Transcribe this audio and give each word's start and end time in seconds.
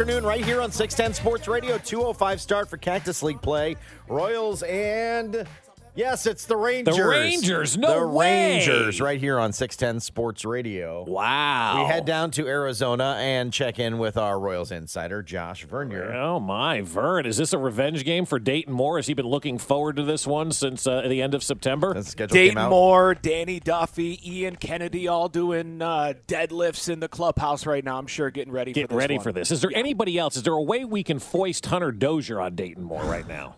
Afternoon, 0.00 0.24
right 0.24 0.42
here 0.42 0.62
on 0.62 0.72
610 0.72 1.12
Sports 1.12 1.46
Radio. 1.46 1.76
205 1.76 2.40
start 2.40 2.70
for 2.70 2.78
Cactus 2.78 3.22
League 3.22 3.42
play. 3.42 3.76
Royals 4.08 4.62
and. 4.62 5.46
Yes, 5.94 6.26
it's 6.26 6.44
the 6.44 6.56
Rangers. 6.56 6.96
The 6.96 7.04
Rangers, 7.04 7.76
no 7.76 8.00
the 8.00 8.06
way. 8.06 8.58
Rangers, 8.58 9.00
right 9.00 9.18
here 9.18 9.38
on 9.38 9.52
610 9.52 10.00
Sports 10.00 10.44
Radio. 10.44 11.04
Wow. 11.06 11.82
We 11.82 11.88
head 11.88 12.04
down 12.04 12.30
to 12.32 12.46
Arizona 12.46 13.16
and 13.18 13.52
check 13.52 13.78
in 13.78 13.98
with 13.98 14.16
our 14.16 14.38
Royals 14.38 14.70
insider, 14.70 15.22
Josh 15.22 15.64
Vernier. 15.64 16.12
Oh 16.14 16.38
my, 16.40 16.80
Vern! 16.80 17.26
Is 17.26 17.36
this 17.36 17.52
a 17.52 17.58
revenge 17.58 18.04
game 18.04 18.24
for 18.24 18.38
Dayton 18.38 18.72
Moore? 18.72 18.98
Has 18.98 19.06
he 19.06 19.14
been 19.14 19.26
looking 19.26 19.58
forward 19.58 19.96
to 19.96 20.02
this 20.04 20.26
one 20.26 20.52
since 20.52 20.86
uh, 20.86 21.02
the 21.08 21.20
end 21.20 21.34
of 21.34 21.42
September? 21.42 21.92
The 21.94 22.04
schedule 22.04 22.34
came 22.34 22.44
Dayton 22.48 22.58
out. 22.58 22.70
Moore, 22.70 23.14
Danny 23.14 23.60
Duffy, 23.60 24.20
Ian 24.24 24.56
Kennedy, 24.56 25.08
all 25.08 25.28
doing 25.28 25.82
uh, 25.82 26.14
deadlifts 26.28 26.88
in 26.88 27.00
the 27.00 27.08
clubhouse 27.08 27.66
right 27.66 27.84
now. 27.84 27.98
I'm 27.98 28.06
sure 28.06 28.30
getting 28.30 28.52
ready 28.52 28.72
Get 28.72 28.88
for 28.88 28.94
this. 28.94 28.98
ready 28.98 29.16
one. 29.16 29.24
for 29.24 29.32
this. 29.32 29.50
Is 29.50 29.60
there 29.60 29.72
anybody 29.74 30.18
else? 30.18 30.36
Is 30.36 30.42
there 30.44 30.54
a 30.54 30.62
way 30.62 30.84
we 30.84 31.02
can 31.02 31.18
foist 31.18 31.66
Hunter 31.66 31.92
Dozier 31.92 32.40
on 32.40 32.54
Dayton 32.54 32.84
Moore 32.84 33.02
right 33.04 33.26
now? 33.26 33.56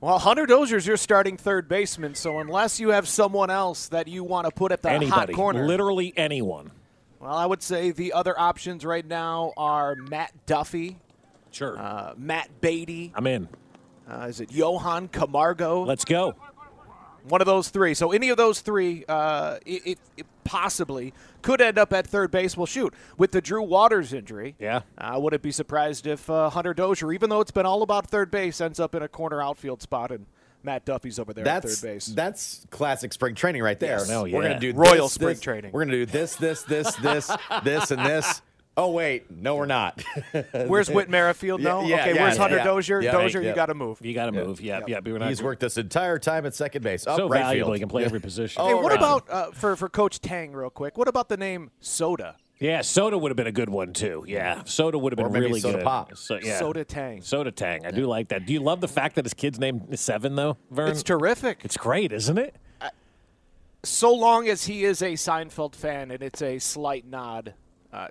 Well, 0.00 0.18
Hunter 0.20 0.46
Dozier's 0.46 0.86
your 0.86 0.96
starting 0.96 1.36
third 1.36 1.68
baseman, 1.68 2.14
so 2.14 2.38
unless 2.38 2.78
you 2.78 2.90
have 2.90 3.08
someone 3.08 3.50
else 3.50 3.88
that 3.88 4.06
you 4.06 4.22
want 4.22 4.46
to 4.46 4.52
put 4.52 4.70
at 4.70 4.80
the 4.82 4.90
Anybody, 4.90 5.32
hot 5.32 5.36
corner, 5.36 5.66
literally 5.66 6.12
anyone. 6.16 6.70
well, 7.18 7.34
I 7.34 7.44
would 7.46 7.62
say 7.62 7.90
the 7.90 8.12
other 8.12 8.38
options 8.38 8.84
right 8.84 9.04
now 9.04 9.52
are 9.56 9.96
Matt 9.96 10.32
Duffy, 10.46 10.98
Sure, 11.50 11.76
uh, 11.76 12.14
Matt 12.16 12.60
Beaty. 12.60 13.12
I'm 13.14 13.26
in. 13.26 13.48
Uh, 14.08 14.26
is 14.28 14.40
it 14.40 14.52
Johan 14.52 15.08
Camargo? 15.08 15.82
Let's 15.82 16.04
go. 16.04 16.34
One 17.24 17.40
of 17.40 17.46
those 17.46 17.68
three. 17.68 17.94
So 17.94 18.12
any 18.12 18.28
of 18.28 18.36
those 18.36 18.60
three, 18.60 19.04
uh, 19.08 19.58
it, 19.66 19.82
it, 19.84 19.98
it 20.16 20.26
possibly 20.48 21.12
could 21.42 21.60
end 21.60 21.78
up 21.78 21.92
at 21.92 22.06
third 22.06 22.30
base. 22.30 22.56
Well, 22.56 22.66
shoot, 22.66 22.94
with 23.16 23.32
the 23.32 23.40
Drew 23.40 23.62
Waters 23.62 24.12
injury, 24.12 24.56
Yeah. 24.58 24.80
I 24.96 25.18
wouldn't 25.18 25.42
be 25.42 25.52
surprised 25.52 26.06
if 26.06 26.28
uh, 26.30 26.48
Hunter 26.50 26.72
Dozier, 26.74 27.12
even 27.12 27.28
though 27.30 27.40
it's 27.40 27.50
been 27.50 27.66
all 27.66 27.82
about 27.82 28.06
third 28.08 28.30
base, 28.30 28.60
ends 28.60 28.80
up 28.80 28.94
in 28.94 29.02
a 29.02 29.08
corner 29.08 29.42
outfield 29.42 29.82
spot 29.82 30.10
and 30.10 30.26
Matt 30.64 30.84
Duffy's 30.84 31.18
over 31.20 31.32
there 31.32 31.44
That's 31.44 31.64
at 31.72 31.78
third 31.78 31.86
base. 31.94 32.06
that's 32.06 32.66
classic 32.70 33.12
spring 33.12 33.36
training 33.36 33.62
right 33.62 33.78
there. 33.78 33.98
Yes. 33.98 34.08
No, 34.08 34.24
We're 34.24 34.42
gonna 34.42 34.58
do 34.58 34.72
Royal 34.72 35.04
this, 35.04 35.12
spring 35.12 35.28
this- 35.34 35.40
training. 35.40 35.70
We're 35.72 35.84
gonna 35.84 35.98
do 35.98 36.06
this, 36.06 36.34
this, 36.36 36.62
this, 36.62 36.94
this, 36.96 37.30
this, 37.62 37.90
and 37.92 38.04
this. 38.04 38.42
Oh 38.78 38.90
wait, 38.92 39.28
no, 39.28 39.56
we're 39.56 39.66
not. 39.66 40.00
Where's 40.52 40.88
Whit 40.88 41.10
Merrifield 41.10 41.60
Yeah, 41.60 41.82
yeah, 41.82 41.96
okay, 42.00 42.14
yeah, 42.14 42.22
where's 42.22 42.36
yeah, 42.36 42.40
Hunter 42.40 42.56
yeah. 42.58 42.64
Dozier? 42.64 43.02
Yeah, 43.02 43.10
Dozier, 43.10 43.42
yeah. 43.42 43.48
you 43.48 43.54
got 43.56 43.66
to 43.66 43.74
move. 43.74 43.98
You 44.00 44.14
got 44.14 44.26
to 44.26 44.32
move. 44.32 44.60
Yeah, 44.60 44.82
yeah. 44.86 45.00
We're 45.04 45.18
He's 45.26 45.42
worked 45.42 45.58
this 45.60 45.76
entire 45.76 46.20
time 46.20 46.46
at 46.46 46.54
second 46.54 46.82
base. 46.82 47.04
Up 47.04 47.16
so 47.16 47.28
right 47.28 47.40
valuable. 47.40 47.70
field. 47.70 47.76
He 47.76 47.80
can 47.80 47.88
play 47.88 48.04
every 48.04 48.20
position. 48.20 48.62
Hey, 48.62 48.72
Oh, 48.72 48.76
what 48.76 48.90
right. 48.92 48.96
about 48.98 49.28
uh, 49.28 49.50
for 49.50 49.74
for 49.74 49.88
Coach 49.88 50.20
Tang, 50.20 50.52
real 50.52 50.70
quick? 50.70 50.96
What 50.96 51.08
about 51.08 51.28
the 51.28 51.36
name 51.36 51.72
Soda? 51.80 52.36
Yeah, 52.60 52.82
Soda 52.82 53.18
would 53.18 53.30
have 53.32 53.36
been 53.36 53.48
a 53.48 53.52
good 53.52 53.68
one 53.68 53.92
too. 53.92 54.24
Yeah, 54.28 54.62
Soda 54.62 54.96
would 54.96 55.12
have 55.12 55.16
been 55.16 55.26
Or 55.26 55.30
maybe 55.30 55.46
really 55.46 55.60
Soda 55.60 55.78
good. 55.78 55.84
Pop. 55.84 56.16
So, 56.16 56.38
yeah. 56.40 56.60
Soda 56.60 56.84
Tang. 56.84 57.20
Soda 57.22 57.50
Tang. 57.50 57.84
I 57.84 57.90
do 57.90 58.06
like 58.06 58.28
that. 58.28 58.46
Do 58.46 58.52
you 58.52 58.60
love 58.60 58.80
the 58.80 58.86
fact 58.88 59.16
that 59.16 59.24
his 59.24 59.34
kid's 59.34 59.58
name 59.58 59.82
is 59.90 60.00
Seven 60.00 60.36
though, 60.36 60.56
Vern? 60.70 60.90
It's 60.90 61.02
terrific. 61.02 61.62
It's 61.64 61.76
great, 61.76 62.12
isn't 62.12 62.38
it? 62.38 62.54
so 63.82 64.12
long 64.12 64.48
as 64.48 64.66
he 64.66 64.84
is 64.84 65.02
a 65.02 65.12
Seinfeld 65.14 65.74
fan 65.74 66.12
and 66.12 66.22
it's 66.22 66.42
a 66.42 66.58
slight 66.58 67.06
nod 67.06 67.54
uh, 67.92 68.08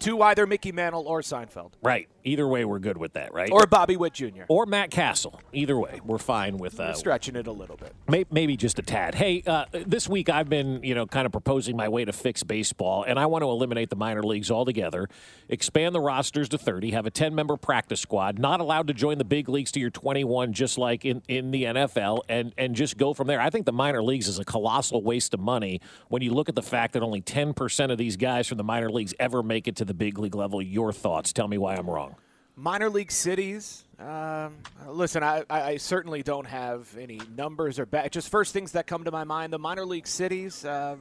to 0.00 0.22
either 0.22 0.46
Mickey 0.46 0.72
Mantle 0.72 1.06
or 1.06 1.20
Seinfeld 1.20 1.72
Right. 1.82 2.08
Either 2.24 2.46
way, 2.46 2.64
we're 2.64 2.78
good 2.78 2.96
with 2.96 3.12
that, 3.14 3.32
right? 3.32 3.50
or 3.50 3.66
Bobby 3.66 3.96
Witt 3.96 4.12
Jr. 4.14 4.42
or 4.48 4.66
Matt 4.66 4.90
Castle. 4.90 5.40
Either 5.52 5.78
way, 5.78 6.00
we're 6.04 6.18
fine 6.18 6.58
with 6.58 6.78
uh, 6.78 6.92
stretching 6.94 7.36
it 7.36 7.46
a 7.46 7.52
little 7.52 7.76
bit. 7.76 7.94
May- 8.08 8.24
Maybe 8.30 8.56
just 8.56 8.78
a 8.78 8.82
tad. 8.82 9.14
Hey, 9.14 9.42
uh, 9.46 9.64
this 9.72 10.08
week 10.08 10.28
I've 10.28 10.48
been, 10.48 10.82
you 10.82 10.94
know, 10.94 11.06
kind 11.06 11.26
of 11.26 11.32
proposing 11.32 11.76
my 11.76 11.88
way 11.88 12.04
to 12.04 12.12
fix 12.12 12.42
baseball, 12.42 13.02
and 13.04 13.18
I 13.18 13.26
want 13.26 13.42
to 13.42 13.48
eliminate 13.48 13.90
the 13.90 13.96
minor 13.96 14.22
leagues 14.22 14.50
altogether, 14.50 15.08
expand 15.48 15.94
the 15.94 16.00
rosters 16.00 16.48
to 16.50 16.58
30, 16.58 16.90
have 16.92 17.06
a 17.06 17.10
10 17.10 17.34
member 17.34 17.56
practice 17.56 18.00
squad, 18.00 18.38
not 18.38 18.60
allowed 18.60 18.86
to 18.88 18.94
join 18.94 19.18
the 19.18 19.24
big 19.24 19.48
leagues 19.48 19.72
to 19.72 19.80
your 19.80 19.90
21, 19.90 20.52
just 20.52 20.78
like 20.78 21.04
in, 21.04 21.22
in 21.28 21.50
the 21.50 21.64
NFL, 21.64 22.20
and, 22.28 22.52
and 22.58 22.74
just 22.76 22.96
go 22.96 23.14
from 23.14 23.26
there. 23.26 23.40
I 23.40 23.50
think 23.50 23.66
the 23.66 23.72
minor 23.72 24.02
leagues 24.02 24.28
is 24.28 24.38
a 24.38 24.44
colossal 24.44 25.02
waste 25.02 25.34
of 25.34 25.40
money 25.40 25.80
when 26.08 26.22
you 26.22 26.32
look 26.32 26.48
at 26.48 26.54
the 26.54 26.62
fact 26.62 26.92
that 26.92 27.02
only 27.02 27.20
10% 27.22 27.90
of 27.90 27.98
these 27.98 28.16
guys 28.16 28.46
from 28.46 28.58
the 28.58 28.64
minor 28.64 28.90
leagues 28.90 29.14
ever 29.18 29.42
make 29.42 29.66
it 29.68 29.76
to 29.76 29.84
the 29.84 29.94
big 29.94 30.18
league 30.18 30.34
level. 30.34 30.60
Your 30.62 30.92
thoughts? 30.92 31.32
Tell 31.32 31.48
me 31.48 31.58
why 31.58 31.74
I'm 31.76 31.88
wrong. 31.88 32.14
Minor 32.56 32.90
league 32.90 33.12
cities. 33.12 33.84
Um, 33.98 34.56
listen, 34.86 35.22
I, 35.22 35.44
I 35.48 35.76
certainly 35.78 36.22
don't 36.22 36.46
have 36.46 36.94
any 36.98 37.20
numbers 37.36 37.78
or 37.78 37.86
back. 37.86 38.10
Just 38.10 38.28
first 38.28 38.52
things 38.52 38.72
that 38.72 38.86
come 38.86 39.04
to 39.04 39.10
my 39.10 39.24
mind. 39.24 39.52
The 39.52 39.58
minor 39.58 39.84
league 39.84 40.06
cities. 40.06 40.64
Um, 40.64 41.00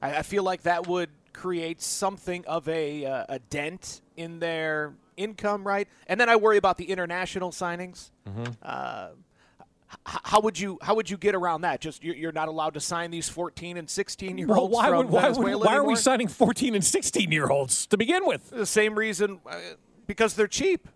I, 0.00 0.18
I 0.18 0.22
feel 0.22 0.42
like 0.42 0.62
that 0.62 0.86
would 0.88 1.10
create 1.32 1.80
something 1.80 2.44
of 2.46 2.68
a 2.68 3.04
uh, 3.06 3.24
a 3.28 3.38
dent 3.38 4.00
in 4.16 4.38
their 4.40 4.94
income, 5.16 5.66
right? 5.66 5.88
And 6.06 6.20
then 6.20 6.28
I 6.28 6.36
worry 6.36 6.56
about 6.56 6.78
the 6.78 6.86
international 6.90 7.50
signings. 7.50 8.10
Uh, 8.62 9.08
how 10.06 10.40
would 10.40 10.58
you 10.58 10.78
how 10.82 10.94
would 10.94 11.10
you 11.10 11.16
get 11.16 11.34
around 11.34 11.60
that? 11.62 11.80
Just 11.80 12.02
you're, 12.02 12.14
you're 12.16 12.32
not 12.32 12.48
allowed 12.48 12.74
to 12.74 12.80
sign 12.80 13.10
these 13.10 13.28
14 13.28 13.76
and 13.76 13.88
16 13.88 14.38
year 14.38 14.46
Well, 14.46 14.60
olds 14.60 14.74
why, 14.74 14.88
from 14.88 14.96
would, 14.98 15.10
why, 15.10 15.28
would, 15.28 15.34
Venezuela 15.36 15.66
why 15.66 15.76
are 15.76 15.84
we 15.84 15.96
signing 15.96 16.28
14 16.28 16.74
and 16.74 16.84
16 16.84 17.30
year 17.30 17.48
olds 17.48 17.86
to 17.88 17.96
begin 17.98 18.26
with? 18.26 18.50
the 18.50 18.64
same 18.66 18.94
reason 18.94 19.40
uh, 19.46 19.58
because 20.12 20.34
they're 20.34 20.46
cheap. 20.46 20.88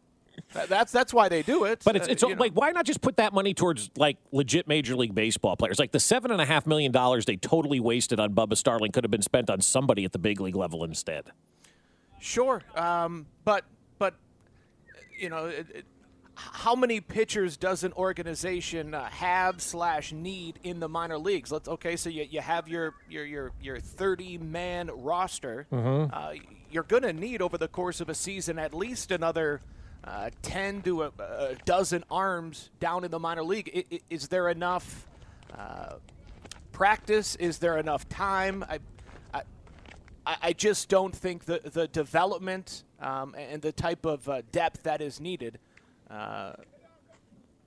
That's 0.53 0.92
that's 0.92 1.15
why 1.15 1.28
they 1.28 1.42
do 1.42 1.65
it. 1.65 1.83
But 1.84 1.97
it's 1.97 2.09
Uh, 2.09 2.13
it's 2.13 2.22
know. 2.22 2.28
like 2.28 2.53
why 2.53 2.71
not 2.71 2.84
just 2.84 3.01
put 3.01 3.16
that 3.16 3.33
money 3.33 3.54
towards 3.54 3.91
like 3.97 4.18
legit 4.33 4.68
major 4.68 4.95
league 4.95 5.15
baseball 5.15 5.57
players? 5.57 5.78
Like 5.78 5.92
the 5.92 6.01
seven 6.01 6.30
and 6.30 6.41
a 6.41 6.45
half 6.45 6.66
million 6.66 6.92
dollars 6.92 7.24
they 7.24 7.36
totally 7.36 7.80
wasted 7.80 8.21
on 8.21 8.34
Bubba 8.34 8.57
Starling 8.57 8.92
could 8.92 9.03
have 9.03 9.10
been 9.10 9.22
spent 9.22 9.48
on 9.48 9.60
somebody 9.63 10.04
at 10.04 10.13
the 10.13 10.18
big 10.18 10.41
league 10.41 10.54
level 10.57 10.84
instead. 10.84 11.33
Sure, 12.21 12.63
um, 12.74 13.27
but 13.45 13.65
but 13.98 14.15
you 15.19 15.30
know, 15.30 15.47
it, 15.47 15.66
it, 15.74 15.84
how 16.36 16.74
many 16.74 17.00
pitchers 17.00 17.56
does 17.56 17.83
an 17.83 17.92
organization 17.94 18.94
uh, 18.94 19.04
have 19.09 19.60
slash 19.62 20.12
need 20.12 20.59
in 20.62 20.80
the 20.80 20.88
minor 20.88 21.18
leagues? 21.18 21.50
Let's 21.50 21.66
okay, 21.68 21.97
so 21.97 22.09
you, 22.10 22.27
you 22.30 22.41
have 22.41 22.68
your 22.68 22.94
your 23.09 23.24
your 23.24 23.53
your 23.60 23.80
thirty 23.80 24.38
man 24.38 24.91
roster. 24.92 25.66
Uh, 26.12 26.34
you're 26.71 26.83
going 26.83 27.03
to 27.04 27.12
need 27.12 27.41
over 27.42 27.56
the 27.59 27.68
course 27.68 28.00
of 28.00 28.09
a 28.09 28.15
season 28.15 28.59
at 28.59 28.74
least 28.74 29.10
another. 29.10 29.60
Uh, 30.04 30.30
10 30.42 30.83
to 30.83 31.03
a, 31.03 31.10
a 31.18 31.56
dozen 31.65 32.04
arms 32.12 32.71
down 32.78 33.03
in 33.03 33.10
the 33.10 33.18
minor 33.18 33.42
league. 33.42 33.68
I- 33.74 33.97
i- 33.97 34.00
Is 34.09 34.28
there 34.28 34.48
enough 34.48 35.04
uh, 35.53 35.94
practice? 36.71 37.34
Is 37.36 37.59
there 37.59 37.77
enough 37.78 38.09
time? 38.09 38.65
I, 38.68 38.78
I, 39.34 39.42
I, 40.24 40.36
I 40.42 40.53
just 40.53 40.88
don't 40.88 41.15
think 41.16 41.47
the 41.47 41.60
the 41.65 41.88
development 41.88 42.84
um, 43.00 43.34
and 43.36 43.60
the 43.62 43.72
type 43.72 44.04
of 44.06 44.28
uh, 44.28 44.42
depth 44.53 44.84
that 44.84 45.00
is 45.00 45.21
needed. 45.21 45.59
Uh, 46.10 46.53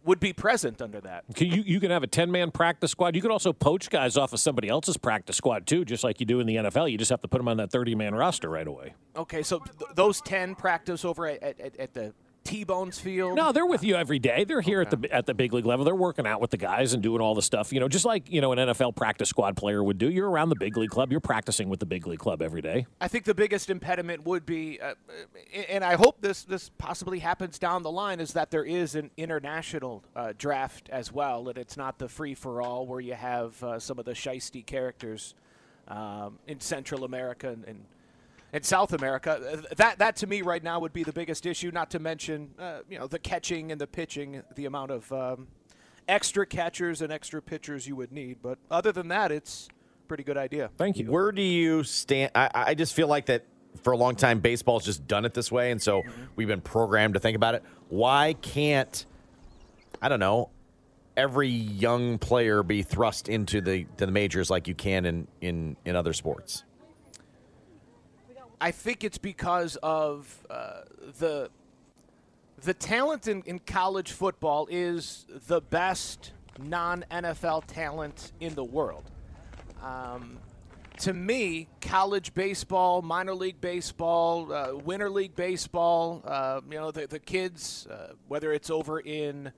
would 0.06 0.19
be 0.19 0.33
present 0.33 0.81
under 0.81 1.01
that. 1.01 1.25
Can 1.36 1.47
you 1.47 1.62
you 1.62 1.80
can 1.80 1.91
have 1.91 2.03
a 2.03 2.07
ten 2.07 2.31
man 2.31 2.51
practice 2.51 2.91
squad. 2.91 3.15
You 3.15 3.21
could 3.21 3.31
also 3.31 3.51
poach 3.53 3.89
guys 3.89 4.18
off 4.18 4.33
of 4.33 4.39
somebody 4.39 4.69
else's 4.69 4.97
practice 4.97 5.36
squad 5.36 5.68
too, 5.68 5.83
just 5.83 6.03
like 6.03 6.19
you 6.19 6.25
do 6.25 6.39
in 6.39 6.47
the 6.47 6.56
NFL. 6.56 6.89
You 6.91 6.97
just 6.97 7.09
have 7.09 7.21
to 7.21 7.27
put 7.27 7.38
them 7.38 7.47
on 7.47 7.57
that 7.57 7.71
thirty 7.71 7.95
man 7.95 8.15
roster 8.15 8.50
right 8.50 8.68
away. 8.68 8.94
Okay, 9.15 9.44
so 9.44 9.59
th- 9.59 9.91
those 9.95 10.21
ten 10.21 10.56
practice 10.56 11.03
over 11.03 11.27
at, 11.27 11.44
at, 11.44 11.77
at 11.77 11.94
the 11.94 12.13
T-Bones 12.44 13.00
Field. 13.00 13.36
No, 13.36 13.51
they're 13.51 13.65
with 13.65 13.83
you 13.83 13.95
every 13.95 14.19
day. 14.19 14.44
They're 14.44 14.62
here 14.62 14.81
okay. 14.81 14.91
at 14.91 15.01
the 15.01 15.15
at 15.15 15.25
the 15.25 15.33
big 15.33 15.53
league 15.53 15.65
level. 15.65 15.86
They're 15.86 15.95
working 15.95 16.25
out 16.25 16.41
with 16.41 16.51
the 16.51 16.57
guys 16.57 16.94
and 16.94 17.03
doing 17.03 17.21
all 17.21 17.36
the 17.36 17.41
stuff. 17.41 17.71
You 17.71 17.80
know, 17.80 17.88
just 17.88 18.06
like 18.06 18.31
you 18.31 18.41
know 18.41 18.51
an 18.51 18.59
NFL 18.59 18.95
practice 18.95 19.30
squad 19.30 19.56
player 19.56 19.83
would 19.83 19.97
do. 19.97 20.09
You're 20.09 20.30
around 20.30 20.50
the 20.50 20.56
big 20.56 20.75
league 20.77 20.89
club. 20.89 21.12
You're 21.12 21.19
practicing 21.19 21.69
with 21.69 21.80
the 21.80 21.86
big 21.86 22.07
league 22.07 22.19
club 22.19 22.41
every 22.41 22.62
day. 22.62 22.88
I 23.00 23.07
think 23.07 23.25
the 23.25 23.36
biggest 23.36 23.69
impediment 23.69 24.25
would 24.25 24.45
be, 24.45 24.80
uh, 24.81 24.95
and 25.69 25.83
I 25.83 25.95
hope 25.95 26.21
this 26.21 26.44
this 26.44 26.69
possibly 26.77 27.19
happens 27.19 27.59
down 27.59 27.83
the 27.83 27.91
line, 27.91 28.19
is 28.19 28.33
that 28.33 28.51
there 28.51 28.65
is 28.65 28.95
an 28.95 29.12
international 29.18 30.03
uh, 30.15 30.33
draft 30.38 30.89
as 30.89 31.12
well, 31.12 31.50
and 31.50 31.57
it's 31.57 31.77
not 31.77 32.00
the 32.00 32.09
free 32.09 32.33
for 32.33 32.62
all 32.62 32.85
where 32.85 33.00
you 33.00 33.13
have 33.13 33.62
uh, 33.63 33.80
some 33.80 34.00
of 34.00 34.06
the 34.06 34.13
shisty 34.13 34.65
characters 34.65 35.35
um, 35.88 36.39
in 36.47 36.59
Central 36.59 37.03
America 37.03 37.50
and, 37.50 37.65
and 37.65 37.85
in 38.54 38.63
South 38.63 38.94
America. 38.94 39.31
Uh, 39.31 39.75
that 39.78 40.00
that 40.00 40.16
to 40.18 40.28
me 40.28 40.42
right 40.42 40.63
now 40.63 40.80
would 40.80 40.94
be 40.94 41.04
the 41.04 41.13
biggest 41.13 41.46
issue. 41.46 41.72
Not 41.72 41.92
to 41.92 42.00
mention, 42.00 42.51
uh, 42.60 42.80
you 42.90 43.00
know, 43.00 43.07
the 43.07 43.19
catching 43.19 43.72
and 43.72 43.80
the 43.80 43.88
pitching, 43.88 44.44
the 44.56 44.66
amount 44.66 44.92
of 44.92 45.12
um, 45.12 45.48
extra 46.07 46.46
catchers 46.46 47.01
and 47.01 47.12
extra 47.12 47.42
pitchers 47.42 47.88
you 47.88 47.96
would 47.96 48.12
need. 48.12 48.38
But 48.42 48.60
other 48.69 48.92
than 48.92 49.10
that, 49.10 49.31
it's 49.31 49.68
a 50.04 50.07
pretty 50.07 50.24
good 50.24 50.38
idea. 50.38 50.69
Thank 50.78 50.98
you. 50.98 51.12
Where 51.12 51.31
do 51.31 51.42
you 51.42 51.84
stand? 51.84 52.31
I, 52.36 52.50
I 52.54 52.74
just 52.74 52.94
feel 52.94 53.07
like 53.07 53.28
that 53.28 53.46
for 53.84 53.94
a 53.94 53.98
long 53.98 54.16
time, 54.16 54.40
baseball's 54.40 54.84
just 54.84 55.07
done 55.07 55.25
it 55.25 55.34
this 55.34 55.52
way, 55.52 55.72
and 55.72 55.81
so 55.81 56.02
mm-hmm. 56.02 56.24
we've 56.36 56.48
been 56.48 56.62
programmed 56.62 57.13
to 57.13 57.19
think 57.19 57.36
about 57.36 57.56
it. 57.56 57.63
Why 57.90 58.34
can't 58.42 59.06
I 60.02 60.10
don't 60.10 60.19
know? 60.19 60.50
Every 61.18 61.50
young 61.50 62.18
player 62.18 62.63
be 62.63 62.81
thrust 62.81 63.28
into 63.28 63.62
the 63.62 63.86
to 63.98 64.06
the 64.06 64.12
majors 64.12 64.50
like 64.50 64.68
you 64.68 64.75
can 64.75 65.06
in 65.06 65.28
in 65.42 65.75
in 65.86 65.95
other 65.95 66.13
sports. 66.13 66.63
I 68.62 68.71
think 68.71 69.03
it's 69.03 69.18
because 69.18 69.77
of 69.77 70.45
uh, 70.50 70.81
the 71.19 71.50
the 72.62 72.74
talent 72.74 73.27
in, 73.27 73.41
in 73.45 73.59
college 73.59 74.12
football 74.12 74.68
is 74.69 75.25
the 75.47 75.62
best 75.62 76.33
non 76.59 77.06
NFL 77.09 77.63
talent 77.68 78.33
in 78.39 78.53
the 78.53 78.63
world. 78.63 79.09
Um, 79.81 80.39
to 81.00 81.13
me, 81.13 81.69
college 81.80 82.33
baseball, 82.33 83.01
minor 83.01 83.33
league 83.33 83.62
baseball, 83.62 84.51
uh, 84.51 84.75
winter 84.75 85.09
league 85.09 85.35
baseball, 85.35 86.21
uh, 86.25 86.59
you 86.69 86.77
know, 86.77 86.92
the, 86.92 87.07
the 87.07 87.19
kids, 87.19 87.88
uh, 87.89 88.13
whether 88.27 88.51
it's 88.51 88.69
over 88.69 89.00
in 89.00 89.51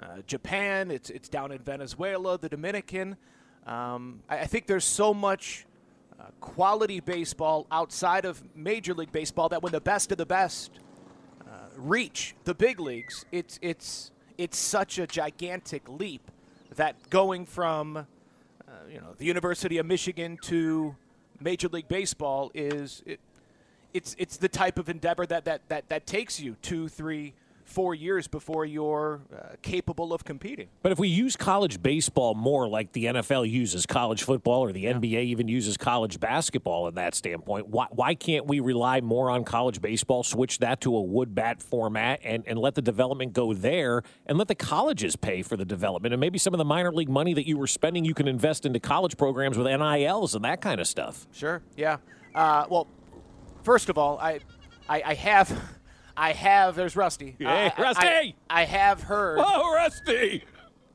uh, 0.00 0.22
Japan, 0.26 0.90
it's, 0.90 1.10
it's 1.10 1.28
down 1.28 1.52
in 1.52 1.60
Venezuela, 1.60 2.36
the 2.36 2.48
Dominican. 2.48 3.16
Um, 3.66 4.20
I, 4.28 4.40
I 4.40 4.46
think 4.46 4.66
there's 4.66 4.84
so 4.84 5.14
much 5.14 5.66
uh, 6.18 6.24
quality 6.40 7.00
baseball 7.00 7.66
outside 7.70 8.24
of 8.24 8.42
Major 8.56 8.94
League 8.94 9.12
Baseball 9.12 9.48
that 9.50 9.62
when 9.62 9.72
the 9.72 9.80
best 9.80 10.10
of 10.10 10.18
the 10.18 10.26
best 10.26 10.80
uh, 11.46 11.50
reach 11.76 12.34
the 12.44 12.54
big 12.54 12.80
leagues, 12.80 13.24
it's 13.30 13.58
it's 13.62 14.10
it's 14.36 14.58
such 14.58 14.98
a 14.98 15.06
gigantic 15.06 15.88
leap 15.88 16.30
that 16.76 17.10
going 17.10 17.46
from 17.46 17.96
uh, 17.96 18.04
you 18.90 19.00
know 19.00 19.14
the 19.18 19.24
University 19.24 19.78
of 19.78 19.86
Michigan 19.86 20.38
to 20.42 20.96
Major 21.40 21.68
League 21.68 21.88
Baseball 21.88 22.50
is 22.54 23.02
it, 23.06 23.20
it's 23.94 24.16
it's 24.18 24.36
the 24.36 24.48
type 24.48 24.78
of 24.78 24.88
endeavor 24.88 25.24
that 25.26 25.44
that 25.44 25.68
that, 25.68 25.88
that 25.88 26.06
takes 26.06 26.40
you 26.40 26.56
two 26.62 26.88
three 26.88 27.34
four 27.68 27.94
years 27.94 28.26
before 28.26 28.64
you're 28.64 29.20
uh, 29.30 29.54
capable 29.60 30.14
of 30.14 30.24
competing. 30.24 30.68
But 30.82 30.90
if 30.90 30.98
we 30.98 31.08
use 31.08 31.36
college 31.36 31.82
baseball 31.82 32.34
more 32.34 32.66
like 32.66 32.92
the 32.92 33.04
NFL 33.04 33.48
uses 33.48 33.84
college 33.84 34.22
football 34.22 34.62
or 34.62 34.72
the 34.72 34.80
yeah. 34.80 34.94
NBA 34.94 35.24
even 35.24 35.48
uses 35.48 35.76
college 35.76 36.18
basketball 36.18 36.88
in 36.88 36.94
that 36.94 37.14
standpoint, 37.14 37.68
why, 37.68 37.86
why 37.90 38.14
can't 38.14 38.46
we 38.46 38.60
rely 38.60 39.02
more 39.02 39.30
on 39.30 39.44
college 39.44 39.82
baseball, 39.82 40.22
switch 40.22 40.60
that 40.60 40.80
to 40.80 40.96
a 40.96 41.02
wood 41.02 41.34
bat 41.34 41.62
format, 41.62 42.20
and, 42.24 42.42
and 42.46 42.58
let 42.58 42.74
the 42.74 42.82
development 42.82 43.34
go 43.34 43.52
there 43.52 44.02
and 44.26 44.38
let 44.38 44.48
the 44.48 44.54
colleges 44.54 45.14
pay 45.14 45.42
for 45.42 45.56
the 45.58 45.66
development? 45.66 46.14
And 46.14 46.20
maybe 46.20 46.38
some 46.38 46.54
of 46.54 46.58
the 46.58 46.64
minor 46.64 46.90
league 46.90 47.10
money 47.10 47.34
that 47.34 47.46
you 47.46 47.58
were 47.58 47.66
spending, 47.66 48.02
you 48.02 48.14
can 48.14 48.26
invest 48.26 48.64
into 48.64 48.80
college 48.80 49.18
programs 49.18 49.58
with 49.58 49.66
NILs 49.66 50.34
and 50.34 50.42
that 50.44 50.62
kind 50.62 50.80
of 50.80 50.86
stuff. 50.86 51.26
Sure, 51.32 51.60
yeah. 51.76 51.98
Uh, 52.34 52.64
well, 52.70 52.86
first 53.62 53.90
of 53.90 53.98
all, 53.98 54.18
I, 54.18 54.40
I, 54.88 55.02
I 55.04 55.14
have. 55.14 55.77
I 56.18 56.32
have. 56.32 56.74
There's 56.74 56.96
Rusty. 56.96 57.36
Hey, 57.38 57.72
uh, 57.76 57.82
Rusty! 57.82 58.06
I, 58.06 58.34
I, 58.50 58.64
have 58.64 59.02
heard. 59.04 59.38
Oh, 59.40 59.72
Rusty! 59.72 60.44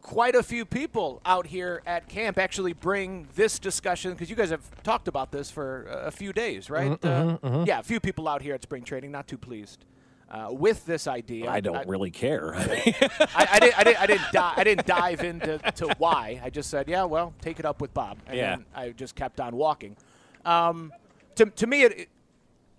Quite 0.02 0.36
a 0.36 0.44
few 0.44 0.66
people 0.66 1.22
out 1.26 1.48
here 1.48 1.82
at 1.86 2.10
camp 2.10 2.38
actually 2.38 2.74
bring 2.74 3.30
this 3.36 3.58
discussion 3.58 4.12
because 4.12 4.30
you 4.30 4.36
guys 4.36 4.50
have 4.50 4.84
talked 4.84 5.08
about 5.08 5.32
this 5.32 5.50
for 5.50 5.86
a 5.86 6.12
few 6.12 6.34
days, 6.34 6.70
right? 6.70 6.92
Mm-hmm, 6.92 7.08
uh, 7.08 7.34
mm-hmm. 7.38 7.48
mm-hmm. 7.48 7.64
Yeah, 7.66 7.80
a 7.80 7.84
few 7.84 8.02
people 8.02 8.28
out 8.28 8.42
here 8.42 8.54
at 8.54 8.62
spring 8.64 8.84
training 8.84 9.12
not 9.12 9.28
too 9.28 9.38
pleased. 9.38 9.86
Uh, 10.30 10.48
with 10.52 10.84
this 10.88 11.06
idea. 11.06 11.48
I 11.48 11.60
don't 11.60 11.76
I, 11.76 11.84
really 11.84 12.10
care. 12.10 12.56
I, 12.58 13.48
I, 13.52 13.60
did, 13.60 13.74
I, 13.76 13.84
did, 13.84 13.96
I, 13.96 14.06
didn't 14.08 14.32
di- 14.32 14.54
I 14.58 14.64
didn't 14.64 14.88
dive 14.88 15.22
into 15.22 15.60
to 15.60 15.94
why. 16.00 16.42
I 16.44 16.50
just 16.50 16.72
said, 16.72 16.90
yeah, 16.90 17.04
well, 17.04 17.36
take 17.40 17.60
it 17.60 17.66
up 17.66 17.82
with 17.82 17.94
Bob. 17.94 18.18
And 18.26 18.36
yeah. 18.36 18.58
I 18.74 18.90
just 18.90 19.14
kept 19.14 19.40
on 19.40 19.56
walking. 19.56 19.96
Um, 20.44 20.92
to, 21.36 21.46
to 21.46 21.68
me, 21.68 21.84
it, 21.84 22.00
it, 22.00 22.10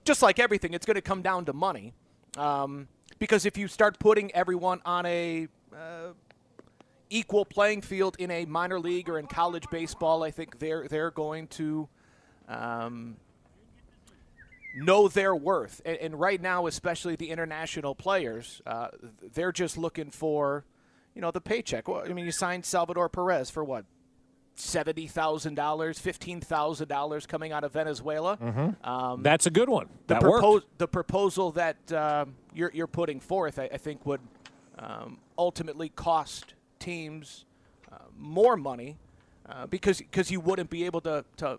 just 0.04 0.20
like 0.20 0.40
everything, 0.40 0.74
it's 0.74 0.84
going 0.84 0.96
to 0.96 1.00
come 1.00 1.22
down 1.22 1.44
to 1.44 1.52
money. 1.52 1.94
Um, 2.36 2.88
because 3.18 3.46
if 3.46 3.56
you 3.56 3.68
start 3.68 3.98
putting 3.98 4.32
everyone 4.32 4.80
on 4.84 5.06
a 5.06 5.48
uh, 5.72 6.12
equal 7.10 7.44
playing 7.44 7.82
field 7.82 8.16
in 8.18 8.30
a 8.30 8.44
minor 8.44 8.80
league 8.80 9.08
or 9.08 9.18
in 9.18 9.26
college 9.26 9.64
baseball, 9.70 10.22
I 10.22 10.30
think 10.30 10.58
they're 10.58 10.88
they're 10.88 11.10
going 11.10 11.46
to 11.48 11.88
um, 12.48 13.16
know 14.76 15.08
their 15.08 15.34
worth. 15.34 15.80
And, 15.84 15.96
and, 15.98 16.20
right 16.20 16.40
now, 16.40 16.66
especially 16.66 17.16
the 17.16 17.30
international 17.30 17.94
players, 17.94 18.60
uh, 18.66 18.88
they're 19.32 19.52
just 19.52 19.78
looking 19.78 20.10
for 20.10 20.64
you 21.14 21.20
know 21.20 21.30
the 21.30 21.40
paycheck. 21.40 21.88
Well, 21.88 22.02
I 22.04 22.12
mean, 22.12 22.24
you 22.24 22.32
signed 22.32 22.64
Salvador 22.64 23.08
Perez 23.08 23.50
for 23.50 23.64
what 23.64 23.84
seventy 24.54 25.06
thousand 25.06 25.54
dollars, 25.54 25.98
fifteen 25.98 26.40
thousand 26.40 26.88
dollars 26.88 27.26
coming 27.26 27.52
out 27.52 27.64
of 27.64 27.72
Venezuela. 27.72 28.36
Mm-hmm. 28.36 28.88
Um, 28.88 29.22
That's 29.22 29.46
a 29.46 29.50
good 29.50 29.68
one. 29.68 29.88
The, 30.06 30.16
propo- 30.16 30.62
the 30.78 30.88
proposal 30.88 31.52
that 31.52 31.92
uh, 31.92 32.26
you're, 32.54 32.70
you're, 32.74 32.86
putting 32.86 33.20
forth, 33.20 33.58
I, 33.58 33.68
I 33.72 33.76
think, 33.76 34.04
would 34.06 34.20
um, 34.78 35.18
ultimately 35.36 35.88
cost 35.88 36.54
teams 36.78 37.44
uh, 37.92 37.96
more 38.16 38.56
money 38.56 38.96
uh, 39.48 39.66
because 39.66 39.98
because 39.98 40.30
you 40.30 40.40
wouldn't 40.40 40.70
be 40.70 40.84
able 40.84 41.00
to, 41.02 41.24
to 41.38 41.58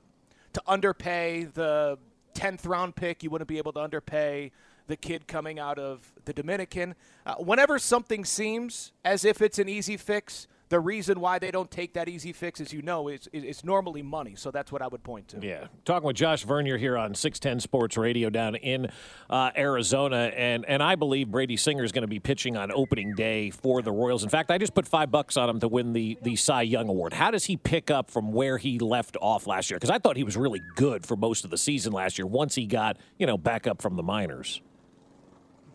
to 0.54 0.62
underpay 0.68 1.46
the 1.54 1.98
tenth 2.34 2.66
round 2.66 2.96
pick. 2.96 3.24
You 3.24 3.30
wouldn't 3.30 3.48
be 3.48 3.58
able 3.58 3.74
to 3.74 3.80
underpay 3.80 4.52
the 4.88 4.96
kid 4.96 5.28
coming 5.28 5.60
out 5.60 5.80
of 5.80 6.14
the 6.26 6.34
Dominican. 6.34 6.96
Uh, 7.26 7.36
whenever 7.36 7.80
something 7.80 8.24
seems 8.24 8.92
as 9.04 9.26
if 9.26 9.42
it's 9.42 9.58
an 9.60 9.68
easy 9.68 9.98
fix 9.98 10.48
the 10.70 10.80
reason 10.80 11.20
why 11.20 11.40
they 11.40 11.52
don't 11.52 11.70
take 11.70 11.94
that 11.94 12.10
easy 12.10 12.34
fix, 12.34 12.60
as 12.60 12.74
you 12.74 12.82
know, 12.82 13.08
is, 13.08 13.28
is, 13.32 13.64
normally 13.64 14.02
money. 14.02 14.36
So 14.36 14.52
that's 14.52 14.72
what 14.72 14.82
I 14.82 14.88
would 14.88 15.04
point 15.04 15.28
to. 15.30 15.40
Yeah. 15.42 15.68
Talking 15.86 16.08
with 16.08 16.16
Josh 16.16 16.44
Vernier 16.44 16.78
here 16.78 16.98
on 16.98 17.14
610 17.14 17.60
Sports 17.60 17.98
Radio 17.98 18.30
down 18.30 18.56
in 18.56 18.90
uh, 19.30 19.52
Arizona. 19.56 20.32
And, 20.36 20.66
and 20.66 20.82
I 20.82 20.96
believe 20.96 21.30
Brady 21.30 21.58
Singer 21.58 21.84
is 21.84 21.92
going 21.92 22.02
to 22.04 22.08
be 22.08 22.20
pitching 22.20 22.58
on 22.58 22.72
opening 22.72 23.14
day 23.16 23.52
for 23.52 23.82
the 23.82 23.92
Royals. 23.92 24.24
In 24.24 24.30
fact, 24.30 24.52
I 24.52 24.58
just 24.58 24.74
put 24.74 24.88
five 24.88 25.12
bucks 25.12 25.38
on 25.38 25.50
him 25.50 25.60
to 25.60 25.68
win 25.68 25.94
the, 25.94 26.18
the 26.22 26.36
Cy 26.36 26.64
Young 26.64 26.90
Award. 26.90 27.14
How 27.14 27.32
does 27.32 27.46
he 27.46 27.58
pick 27.58 27.92
up 27.92 28.10
from 28.10 28.32
where 28.32 28.58
he 28.58 28.80
left 28.80 29.18
off 29.22 29.48
last 29.48 29.70
year? 29.70 29.78
Because 29.78 29.92
I 29.92 30.00
thought 30.00 30.18
he 30.18 30.24
was 30.24 30.38
really 30.38 30.62
good 30.76 31.06
for 31.06 31.16
most 31.16 31.46
of 31.46 31.52
the 31.52 31.58
season 31.58 31.94
last 31.94 32.18
year 32.18 32.26
once 32.26 32.56
he 32.56 32.66
got, 32.66 32.98
you 33.18 33.28
know, 33.28 33.38
back 33.38 33.68
up 33.68 33.82
from 33.82 33.96
the 33.96 34.04
minors. 34.04 34.62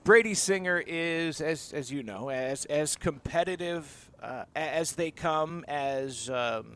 Brady 0.03 0.35
Singer 0.35 0.83
is, 0.87 1.41
as 1.43 1.73
as 1.75 1.93
you 1.93 2.03
know, 2.03 2.31
as 2.31 2.65
as 2.65 2.97
competitive 2.97 4.11
uh, 4.23 4.45
as 4.57 4.93
they 4.93 5.11
come, 5.11 5.65
as 5.69 6.31
um, 6.31 6.75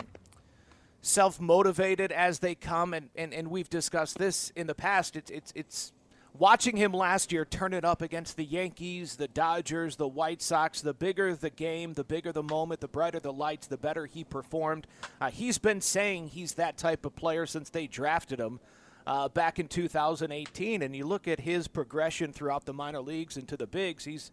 self 1.01 1.41
motivated 1.41 2.13
as 2.13 2.41
they 2.41 2.55
come, 2.55 2.93
and, 2.93 3.09
and, 3.17 3.33
and 3.33 3.49
we've 3.49 3.71
discussed 3.71 4.19
this 4.19 4.51
in 4.57 4.67
the 4.67 4.75
past. 4.75 5.17
It's 5.17 5.31
it's 5.31 5.53
it's 5.55 5.93
watching 6.37 6.77
him 6.77 6.93
last 6.93 7.33
year 7.33 7.47
turn 7.47 7.73
it 7.73 7.85
up 7.85 8.03
against 8.03 8.37
the 8.37 8.45
Yankees, 8.45 9.17
the 9.17 9.29
Dodgers, 9.29 9.97
the 9.97 10.09
White 10.09 10.43
Sox. 10.43 10.83
The 10.83 10.93
bigger 10.93 11.35
the 11.35 11.51
game, 11.51 11.95
the 11.95 12.05
bigger 12.05 12.31
the 12.31 12.43
moment, 12.43 12.81
the 12.81 12.89
brighter 12.89 13.21
the 13.21 13.33
lights, 13.33 13.67
the 13.67 13.79
better 13.79 14.05
he 14.05 14.23
performed. 14.23 14.87
Uh, 15.19 15.31
he's 15.31 15.57
been 15.57 15.81
saying 15.81 16.29
he's 16.29 16.55
that 16.55 16.77
type 16.77 17.07
of 17.07 17.17
player 17.17 17.47
since 17.47 17.71
they 17.71 17.87
drafted 17.87 18.39
him 18.39 18.61
uh, 19.07 19.29
back 19.29 19.59
in 19.59 19.69
2018. 19.69 20.83
And 20.83 20.95
you 20.97 21.07
look 21.07 21.29
at 21.29 21.41
his 21.41 21.69
progression 21.69 22.33
throughout 22.33 22.65
the 22.65 22.73
minor 22.73 23.01
leagues 23.01 23.37
into 23.37 23.57
the 23.57 23.67
bigs, 23.67 24.05
he's, 24.05 24.31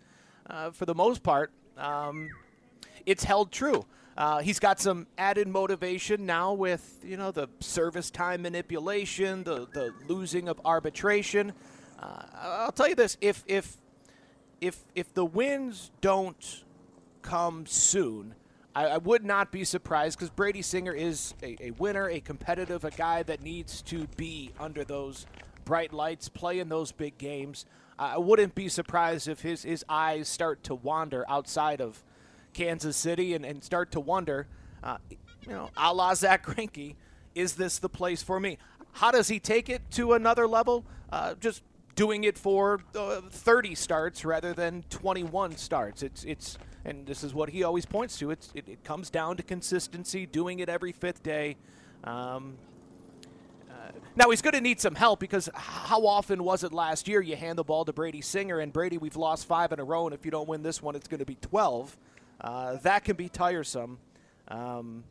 uh, 0.50 0.72
for 0.72 0.86
the 0.86 0.96
most 0.96 1.24
part, 1.24 1.52
um, 1.78 2.30
it's 3.06 3.24
held 3.24 3.52
true. 3.52 3.86
Uh, 4.18 4.40
he's 4.40 4.60
got 4.60 4.80
some 4.80 5.08
added 5.18 5.48
motivation 5.48 6.26
now 6.26 6.54
with 6.54 7.00
you 7.04 7.16
know 7.16 7.32
the 7.32 7.48
service 7.60 8.12
time 8.12 8.42
manipulation, 8.42 9.44
the 9.44 9.68
the 9.74 9.94
losing 10.08 10.50
of 10.50 10.60
arbitration. 10.66 11.54
Uh, 11.98 12.24
I'll 12.36 12.72
tell 12.74 12.90
you 12.90 12.96
this: 12.96 13.18
if 13.22 13.44
if 13.48 13.78
if 14.60 14.84
if 14.96 15.14
the 15.14 15.26
wins 15.26 15.92
don't 16.02 16.64
come 17.22 17.66
soon, 17.66 18.36
I, 18.76 18.86
I 18.88 18.98
would 18.98 19.26
not 19.26 19.52
be 19.52 19.64
surprised 19.64 20.18
because 20.18 20.30
Brady 20.30 20.62
Singer 20.62 20.94
is 20.94 21.34
a, 21.44 21.58
a 21.60 21.72
winner, 21.72 22.10
a 22.10 22.20
competitive, 22.20 22.84
a 22.84 22.92
guy 22.92 23.24
that 23.24 23.42
needs 23.42 23.82
to 23.84 24.08
be 24.18 24.52
under 24.60 24.84
those 24.84 25.26
bright 25.66 25.94
lights, 25.94 26.30
play 26.30 26.60
in 26.60 26.70
those 26.70 26.92
big 26.92 27.18
games. 27.18 27.66
I 28.00 28.18
wouldn't 28.18 28.56
be 28.56 28.68
surprised 28.68 29.28
if 29.28 29.42
his, 29.42 29.62
his 29.62 29.86
eyes 29.88 30.28
start 30.28 30.64
to 30.64 30.76
wander 30.76 31.24
outside 31.30 31.82
of 31.82 32.04
Kansas 32.54 32.98
City 32.98 33.36
and, 33.36 33.46
and 33.46 33.64
start 33.64 33.92
to 33.92 34.00
wonder, 34.00 34.48
uh, 34.84 34.98
you 35.10 35.52
know, 35.54 35.70
a 35.78 35.94
la 35.94 36.14
Zack 36.16 36.46
Greinke, 36.46 36.96
is 37.36 37.54
this 37.54 37.78
the 37.78 37.90
place 37.90 38.24
for 38.24 38.40
me? 38.40 38.58
How 38.94 39.12
does 39.12 39.28
he 39.28 39.40
take 39.40 39.70
it 39.70 39.84
to 39.92 40.14
another 40.14 40.48
level? 40.48 40.84
Uh, 41.12 41.36
just 41.36 41.62
doing 41.96 42.24
it 42.24 42.38
for 42.38 42.82
uh, 42.96 43.22
30 43.30 43.76
starts 43.76 44.26
rather 44.26 44.54
than 44.54 44.84
21 44.90 45.58
starts. 45.58 46.04
It's 46.04 46.24
it's 46.24 46.58
and 46.86 47.06
this 47.06 47.24
is 47.24 47.34
what 47.34 47.50
he 47.50 47.64
always 47.64 47.86
points 47.86 48.18
to. 48.20 48.32
It, 48.32 48.50
it 48.56 48.84
comes 48.84 49.10
down 49.10 49.38
to 49.38 49.44
consistency, 49.44 50.26
doing 50.26 50.60
it 50.60 50.70
every 50.70 50.92
fifth 50.92 51.24
day. 51.24 51.58
Um, 52.04 52.58
uh, 53.70 53.92
now 54.16 54.30
he's 54.30 54.42
going 54.42 54.54
to 54.54 54.62
need 54.62 54.80
some 54.80 54.96
help 54.96 55.20
because 55.20 55.50
how 55.54 56.06
often 56.06 56.44
was 56.44 56.64
it 56.64 56.74
last 56.74 57.08
year 57.08 57.22
you 57.22 57.36
hand 57.36 57.58
the 57.58 57.64
ball 57.64 57.86
to 57.86 57.94
Brady 57.94 58.22
Singer 58.22 58.60
and 58.60 58.74
Brady 58.74 58.98
we've 58.98 59.16
lost 59.16 59.46
five 59.46 59.72
in 59.72 59.80
a 59.80 59.84
row 59.84 60.06
and 60.06 60.14
if 60.14 60.26
you 60.26 60.32
don't 60.32 60.48
win 60.48 60.64
this 60.64 60.82
one 60.82 60.96
it's 60.96 61.08
going 61.08 61.20
to 61.20 61.26
be 61.26 61.36
12. 61.36 61.98
Uh, 62.42 62.76
that 62.78 63.04
can 63.04 63.16
be 63.16 63.30
tiresome. 63.30 64.00
Um, 64.48 65.04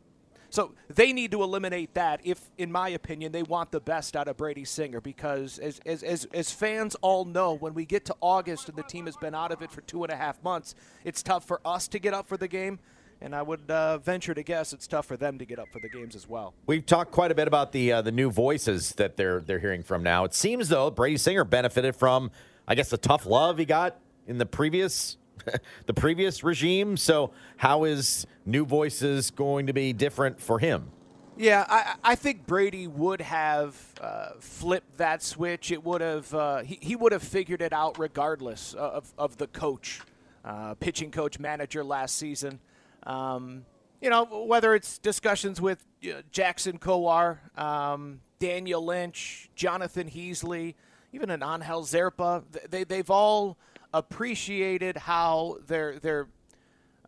so 0.51 0.75
they 0.89 1.13
need 1.13 1.31
to 1.31 1.43
eliminate 1.43 1.95
that 1.95 2.21
if, 2.25 2.51
in 2.59 2.71
my 2.73 2.89
opinion, 2.89 3.33
they 3.33 3.45
want 3.45 3.71
the 3.71 3.81
best 3.81 4.17
out 4.17 4.27
of 4.29 4.37
Brady 4.37 4.65
Singer 4.65 5.01
because, 5.01 5.59
as, 5.59 5.81
as, 5.87 6.03
as, 6.03 6.27
as 6.35 6.51
fans 6.51 6.97
all 7.03 7.25
know, 7.25 7.55
when 7.55 7.73
we 7.73 7.87
get 7.87 8.05
to 8.07 8.17
August 8.21 8.69
and 8.69 8.77
the 8.77 8.83
team 8.83 9.07
has 9.07 9.17
been 9.17 9.35
out 9.35 9.53
of 9.53 9.63
it 9.63 9.71
for 9.71 9.81
two 9.83 10.03
and 10.03 10.13
a 10.13 10.17
half 10.17 10.43
months, 10.43 10.75
it's 11.05 11.23
tough 11.23 11.47
for 11.47 11.61
us 11.65 11.87
to 11.89 12.01
get 12.01 12.15
up 12.15 12.27
for 12.27 12.37
the 12.37 12.49
game. 12.49 12.81
And 13.23 13.35
I 13.35 13.43
would 13.43 13.71
uh, 13.71 13.99
venture 13.99 14.35
to 14.35 14.43
guess 14.43 14.73
it's 14.73 14.87
tough 14.87 15.07
for 15.07 15.17
them 15.17 15.39
to 15.39 15.45
get 15.45 15.59
up 15.59 15.69
for 15.71 15.79
the 15.79 15.91
games 15.91 16.17
as 16.17 16.27
well. 16.27 16.55
We've 16.67 16.85
talked 16.85 17.13
quite 17.13 17.31
a 17.31 17.35
bit 17.35 17.47
about 17.47 17.71
the 17.73 17.93
uh, 17.93 18.03
the 18.03 18.13
new 18.13 18.31
voices 18.31 18.93
that 18.93 19.19
they're 19.19 19.41
they're 19.41 19.59
hearing 19.59 19.83
from 19.83 20.03
now. 20.03 20.25
It 20.25 20.33
seems 20.35 20.71
though 20.71 20.91
Brady 20.91 21.19
Singer 21.19 21.45
benefited 21.45 21.95
from, 21.95 22.31
I 22.67 22.75
guess, 22.75 22.89
the 22.89 22.97
tough 22.97 23.27
love 23.27 23.59
he 23.59 23.67
got 23.67 23.99
in 24.27 24.39
the 24.39 24.47
previous 24.47 25.19
the 25.87 25.95
previous 25.95 26.43
regime. 26.43 26.97
So, 26.97 27.33
how 27.57 27.85
is 27.85 28.27
new 28.47 28.65
voices 28.65 29.31
going 29.31 29.67
to 29.67 29.73
be 29.73 29.93
different 29.93 30.41
for 30.41 30.59
him? 30.59 30.91
Yeah, 31.37 31.65
I, 31.69 31.95
I 32.05 32.15
think 32.17 32.47
Brady 32.47 32.87
would 32.87 33.23
have 33.23 33.75
uh, 34.01 34.31
flipped 34.41 34.99
that 34.99 35.23
switch. 35.23 35.71
It 35.71 35.83
would 35.83 36.03
have 36.03 36.35
uh, 36.35 36.59
he, 36.59 36.79
he 36.83 36.97
would 36.97 37.13
have 37.13 37.23
figured 37.23 37.63
it 37.63 37.73
out 37.73 37.99
regardless 37.99 38.75
of, 38.75 39.13
of 39.17 39.39
the 39.39 39.47
coach, 39.47 40.01
uh, 40.45 40.75
pitching 40.75 41.11
coach, 41.11 41.39
manager 41.39 41.83
last 41.83 42.17
season. 42.17 42.61
Um, 43.05 43.65
you 44.03 44.11
know, 44.11 44.25
whether 44.25 44.75
it's 44.75 44.99
discussions 44.99 45.61
with 45.61 45.87
Jackson 46.31 46.79
Kowar, 46.79 47.39
um, 47.59 48.21
Daniel 48.39 48.85
Lynch, 48.85 49.51
Jonathan 49.55 50.11
Heasley, 50.11 50.75
even 51.13 51.31
an 51.31 51.43
Angel 51.43 51.83
Zerpa, 51.83 52.43
they, 52.69 52.85
they've 52.85 53.11
all– 53.11 53.57
appreciated 53.93 54.97
how 54.97 55.59
their 55.67 55.99
their 55.99 56.29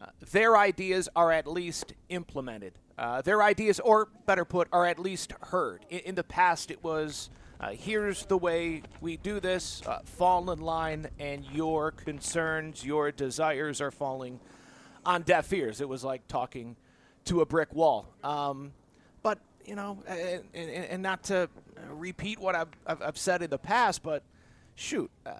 uh, 0.00 0.06
their 0.32 0.56
ideas 0.56 1.08
are 1.14 1.30
at 1.32 1.46
least 1.46 1.94
implemented. 2.08 2.72
Uh, 2.98 3.22
their 3.22 3.42
ideas, 3.42 3.80
or 3.80 4.08
better 4.26 4.44
put, 4.44 4.68
are 4.72 4.86
at 4.86 4.98
least 4.98 5.32
heard. 5.40 5.84
In, 5.90 6.00
in 6.00 6.14
the 6.14 6.24
past, 6.24 6.70
it 6.70 6.82
was 6.84 7.30
uh, 7.62 7.70
here's 7.70 8.26
the 8.26 8.36
way 8.36 8.82
we 9.00 9.16
do 9.16 9.38
this, 9.38 9.82
uh, 9.86 10.00
fall 10.04 10.50
in 10.50 10.60
line, 10.60 11.06
and 11.20 11.44
your 11.52 11.92
concerns, 11.92 12.84
your 12.84 13.12
desires 13.12 13.80
are 13.80 13.92
falling 13.92 14.40
on 15.06 15.22
deaf 15.22 15.52
ears. 15.52 15.80
It 15.80 15.88
was 15.88 16.02
like 16.02 16.26
talking 16.26 16.74
to 17.26 17.40
a 17.40 17.46
brick 17.46 17.72
wall. 17.72 18.08
Um, 18.24 18.72
but, 19.22 19.38
you 19.64 19.76
know, 19.76 20.02
and, 20.08 20.42
and, 20.54 20.70
and, 20.70 21.02
not 21.04 21.22
to 21.24 21.48
repeat 21.88 22.40
what 22.40 22.56
I've, 22.56 22.68
I've, 22.84 23.16
said 23.16 23.42
in 23.42 23.50
the 23.50 23.58
past, 23.58 24.02
but 24.02 24.24
shoot, 24.74 25.08
uh, 25.24 25.30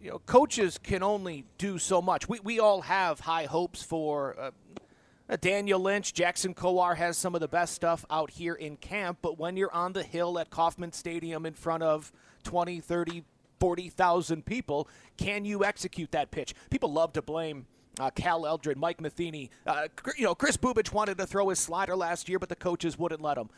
you 0.00 0.10
know, 0.10 0.18
coaches 0.20 0.78
can 0.82 1.02
only 1.02 1.44
do 1.58 1.78
so 1.78 2.00
much. 2.00 2.28
We, 2.28 2.40
we 2.40 2.58
all 2.58 2.82
have 2.82 3.20
high 3.20 3.44
hopes 3.44 3.82
for 3.82 4.36
uh, 4.38 5.36
Daniel 5.40 5.78
Lynch. 5.78 6.14
Jackson 6.14 6.54
Kowar 6.54 6.96
has 6.96 7.18
some 7.18 7.34
of 7.34 7.40
the 7.40 7.48
best 7.48 7.74
stuff 7.74 8.04
out 8.10 8.30
here 8.30 8.54
in 8.54 8.76
camp, 8.76 9.18
but 9.20 9.38
when 9.38 9.56
you're 9.56 9.72
on 9.72 9.92
the 9.92 10.02
hill 10.02 10.38
at 10.38 10.50
Kauffman 10.50 10.92
Stadium 10.92 11.44
in 11.44 11.52
front 11.52 11.82
of 11.82 12.12
20, 12.44 12.80
30, 12.80 13.24
40,000 13.58 14.46
people, 14.46 14.88
can 15.18 15.44
you 15.44 15.64
execute 15.64 16.10
that 16.12 16.30
pitch? 16.30 16.54
People 16.70 16.92
love 16.92 17.12
to 17.12 17.22
blame 17.22 17.66
uh, 17.98 18.10
Cal 18.10 18.46
Eldred, 18.46 18.78
Mike 18.78 19.02
Matheny. 19.02 19.50
Uh, 19.66 19.88
you 20.16 20.24
know, 20.24 20.34
Kris 20.34 20.56
Bubic 20.56 20.92
wanted 20.92 21.18
to 21.18 21.26
throw 21.26 21.50
his 21.50 21.58
slider 21.58 21.94
last 21.94 22.28
year, 22.28 22.38
but 22.38 22.48
the 22.48 22.56
coaches 22.56 22.98
wouldn't 22.98 23.20
let 23.20 23.36
him. 23.36 23.50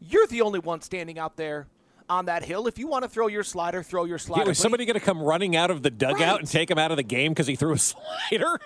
you're 0.00 0.26
the 0.26 0.40
only 0.40 0.58
one 0.58 0.80
standing 0.80 1.20
out 1.20 1.36
there 1.36 1.68
on 2.08 2.26
that 2.26 2.44
hill. 2.44 2.66
If 2.66 2.78
you 2.78 2.86
want 2.86 3.04
to 3.04 3.08
throw 3.08 3.26
your 3.26 3.42
slider, 3.44 3.82
throw 3.82 4.04
your 4.04 4.18
slider. 4.18 4.42
Yeah, 4.42 4.48
was 4.48 4.58
somebody 4.58 4.84
going 4.84 4.98
to 4.98 5.04
come 5.04 5.22
running 5.22 5.56
out 5.56 5.70
of 5.70 5.82
the 5.82 5.90
dugout 5.90 6.20
right. 6.20 6.40
and 6.40 6.48
take 6.48 6.70
him 6.70 6.78
out 6.78 6.90
of 6.90 6.96
the 6.96 7.02
game 7.02 7.32
because 7.32 7.46
he 7.46 7.56
threw 7.56 7.72
a 7.72 7.78
slider? 7.78 8.58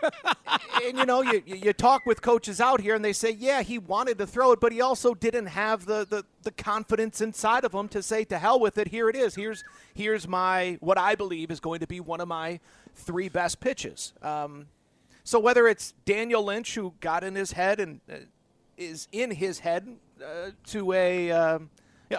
and 0.85 0.97
you 0.97 1.05
know, 1.05 1.23
you, 1.23 1.43
you 1.47 1.73
talk 1.73 2.07
with 2.07 2.23
coaches 2.23 2.61
out 2.61 2.81
here, 2.81 2.95
and 2.95 3.05
they 3.05 3.13
say, 3.13 3.31
yeah, 3.31 3.63
he 3.63 3.79
wanted 3.79 4.19
to 4.19 4.27
throw 4.27 4.53
it, 4.53 4.61
but 4.61 4.73
he 4.73 4.81
also 4.81 5.15
didn't 5.15 5.47
have 5.47 5.87
the, 5.87 6.07
the, 6.09 6.25
the 6.43 6.51
confidence 6.51 7.21
inside 7.21 7.65
of 7.65 7.73
him 7.73 7.89
to 7.89 8.03
say, 8.03 8.25
to 8.25 8.39
hell 8.39 8.61
with 8.61 8.79
it. 8.79 8.89
Here 8.89 9.09
it 9.09 9.17
is. 9.17 9.35
Here's 9.35 9.65
here's 9.95 10.27
my 10.27 10.79
what 10.81 10.99
I 10.99 11.15
believe 11.15 11.51
is 11.51 11.61
going 11.61 11.81
to 11.81 11.87
be 11.87 12.01
one 12.01 12.21
of 12.21 12.29
my 12.29 12.61
three 12.95 13.29
best 13.29 13.61
pitches. 13.61 14.13
Um, 14.23 14.67
so 15.25 15.39
whether 15.39 15.69
it's 15.69 15.93
Daniel 16.05 16.45
Lynch 16.45 16.75
who 16.75 16.95
got 17.01 17.25
in 17.25 17.35
his 17.35 17.53
head 17.53 17.81
and 17.81 18.01
uh, 18.11 18.17
is 18.77 19.09
in 19.13 19.31
his 19.31 19.61
head 19.61 19.97
uh, 20.23 20.51
to 20.67 20.93
a 20.93 21.31
um, 21.31 21.71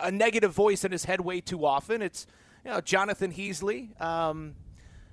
a 0.02 0.12
negative 0.12 0.54
voice 0.54 0.84
in 0.84 0.92
his 0.92 1.06
head 1.06 1.22
way 1.22 1.42
too 1.42 1.66
often. 1.66 2.02
It's 2.02 2.28
you 2.66 2.72
know 2.72 2.82
Jonathan 2.82 3.32
Heasley 3.32 4.00
um, 4.02 4.56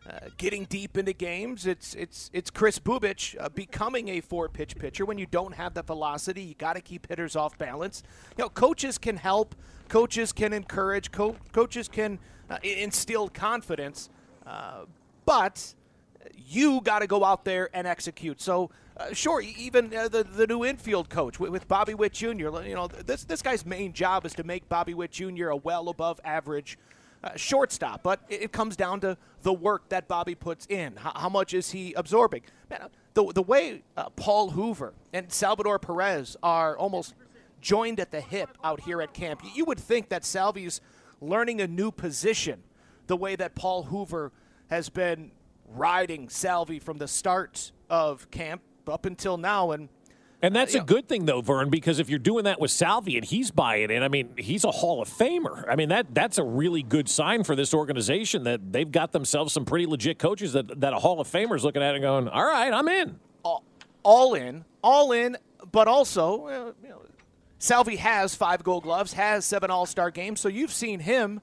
uh, 0.08 0.28
getting 0.36 0.64
deep 0.64 0.96
into 0.96 1.12
games. 1.12 1.66
It's 1.66 1.94
it's 1.94 2.30
it's 2.32 2.50
Kris 2.50 2.78
Bubic 2.78 3.36
uh, 3.40 3.48
becoming 3.50 4.08
a 4.08 4.20
four 4.20 4.48
pitch 4.48 4.76
pitcher. 4.76 5.04
When 5.04 5.18
you 5.18 5.26
don't 5.26 5.54
have 5.54 5.74
the 5.74 5.82
velocity, 5.82 6.42
you 6.42 6.54
got 6.54 6.74
to 6.74 6.80
keep 6.80 7.08
hitters 7.08 7.36
off 7.36 7.58
balance. 7.58 8.02
You 8.36 8.44
know, 8.44 8.48
coaches 8.48 8.98
can 8.98 9.16
help. 9.16 9.54
Coaches 9.88 10.32
can 10.32 10.52
encourage. 10.52 11.10
Co- 11.10 11.36
coaches 11.52 11.88
can 11.88 12.18
uh, 12.48 12.58
instill 12.62 13.28
confidence. 13.28 14.08
Uh, 14.46 14.84
but 15.26 15.74
you 16.34 16.80
got 16.80 17.00
to 17.00 17.06
go 17.06 17.24
out 17.24 17.44
there 17.44 17.68
and 17.74 17.86
execute. 17.86 18.40
So 18.40 18.70
uh, 19.00 19.14
sure, 19.14 19.40
even 19.40 19.94
uh, 19.96 20.08
the 20.08 20.24
the 20.24 20.46
new 20.46 20.64
infield 20.64 21.08
coach 21.08 21.40
with, 21.40 21.50
with, 21.50 21.66
Bobby 21.66 21.94
Witt 21.94 22.12
Jr. 22.12 22.28
You 22.62 22.74
know, 22.74 22.86
this 22.86 23.24
this 23.24 23.40
guy's 23.40 23.64
main 23.64 23.92
job 23.92 24.26
is 24.26 24.34
to 24.34 24.44
make 24.44 24.68
Bobby 24.68 24.92
Witt 24.92 25.10
Jr. 25.10 25.48
a 25.48 25.56
well 25.56 25.88
above 25.88 26.20
average 26.22 26.78
uh, 27.24 27.34
shortstop. 27.34 28.02
But 28.02 28.20
it, 28.28 28.42
it, 28.42 28.52
comes 28.52 28.76
down 28.76 29.00
to 29.00 29.16
the 29.42 29.52
work 29.52 29.88
that 29.88 30.06
Bobby 30.06 30.34
puts 30.34 30.66
in. 30.66 30.96
How, 30.96 31.12
how 31.14 31.28
much 31.30 31.54
is 31.54 31.70
he 31.70 31.94
absorbing? 31.94 32.42
Man, 32.68 32.82
uh, 32.82 32.88
the 33.14 33.32
the 33.32 33.42
way 33.42 33.82
uh, 33.96 34.10
Paul 34.10 34.50
Hoover 34.50 34.92
and 35.12 35.32
Salvador 35.32 35.78
Perez 35.78 36.36
are 36.42 36.76
almost 36.76 37.14
joined 37.62 38.00
at 38.00 38.10
the 38.10 38.20
hip 38.20 38.50
out 38.62 38.80
here 38.80 39.00
at 39.00 39.14
camp. 39.14 39.40
You 39.54 39.64
would 39.64 39.80
think 39.80 40.10
that 40.10 40.26
Salvy's 40.26 40.80
learning 41.22 41.62
a 41.62 41.66
new 41.66 41.90
position, 41.90 42.62
the 43.06 43.16
way 43.16 43.34
that 43.36 43.54
Paul 43.54 43.84
Hoover 43.84 44.32
has 44.68 44.90
been 44.90 45.30
riding 45.72 46.28
Salvy 46.28 46.78
from 46.78 46.98
the 46.98 47.08
start 47.08 47.72
of 47.88 48.30
camp 48.30 48.62
up 48.90 49.06
until 49.06 49.36
now, 49.36 49.70
and 49.70 49.88
and 50.42 50.56
that's 50.56 50.74
uh, 50.74 50.80
a 50.80 50.84
good 50.84 51.06
thing, 51.06 51.26
though, 51.26 51.42
Vern, 51.42 51.68
because 51.68 51.98
if 51.98 52.08
you're 52.08 52.18
doing 52.18 52.44
that 52.44 52.60
with 52.60 52.70
Salvy 52.70 53.16
and 53.16 53.24
he's 53.24 53.50
buying 53.50 53.90
in, 53.90 54.02
I 54.02 54.08
mean, 54.08 54.30
he's 54.38 54.64
a 54.64 54.70
Hall 54.70 55.02
of 55.02 55.08
Famer. 55.08 55.64
I 55.68 55.76
mean, 55.76 55.90
that 55.90 56.14
that's 56.14 56.38
a 56.38 56.44
really 56.44 56.82
good 56.82 57.08
sign 57.08 57.44
for 57.44 57.54
this 57.54 57.74
organization 57.74 58.44
that 58.44 58.72
they've 58.72 58.90
got 58.90 59.12
themselves 59.12 59.52
some 59.52 59.64
pretty 59.64 59.86
legit 59.86 60.18
coaches 60.18 60.54
that, 60.54 60.80
that 60.80 60.92
a 60.92 60.98
Hall 60.98 61.20
of 61.20 61.28
Famer's 61.28 61.62
looking 61.62 61.82
at 61.82 61.94
and 61.94 62.02
going, 62.02 62.28
all 62.28 62.44
right, 62.44 62.72
I'm 62.72 62.88
in. 62.88 63.18
All, 63.42 63.64
all 64.02 64.34
in, 64.34 64.64
all 64.82 65.12
in, 65.12 65.36
but 65.72 65.88
also, 65.88 66.46
uh, 66.46 66.72
you 66.82 66.88
know, 66.88 67.02
Salvy 67.58 67.96
has 67.96 68.34
five 68.34 68.64
gold 68.64 68.84
gloves, 68.84 69.12
has 69.12 69.44
seven 69.44 69.70
all 69.70 69.84
star 69.84 70.10
games, 70.10 70.40
so 70.40 70.48
you've 70.48 70.72
seen 70.72 71.00
him 71.00 71.42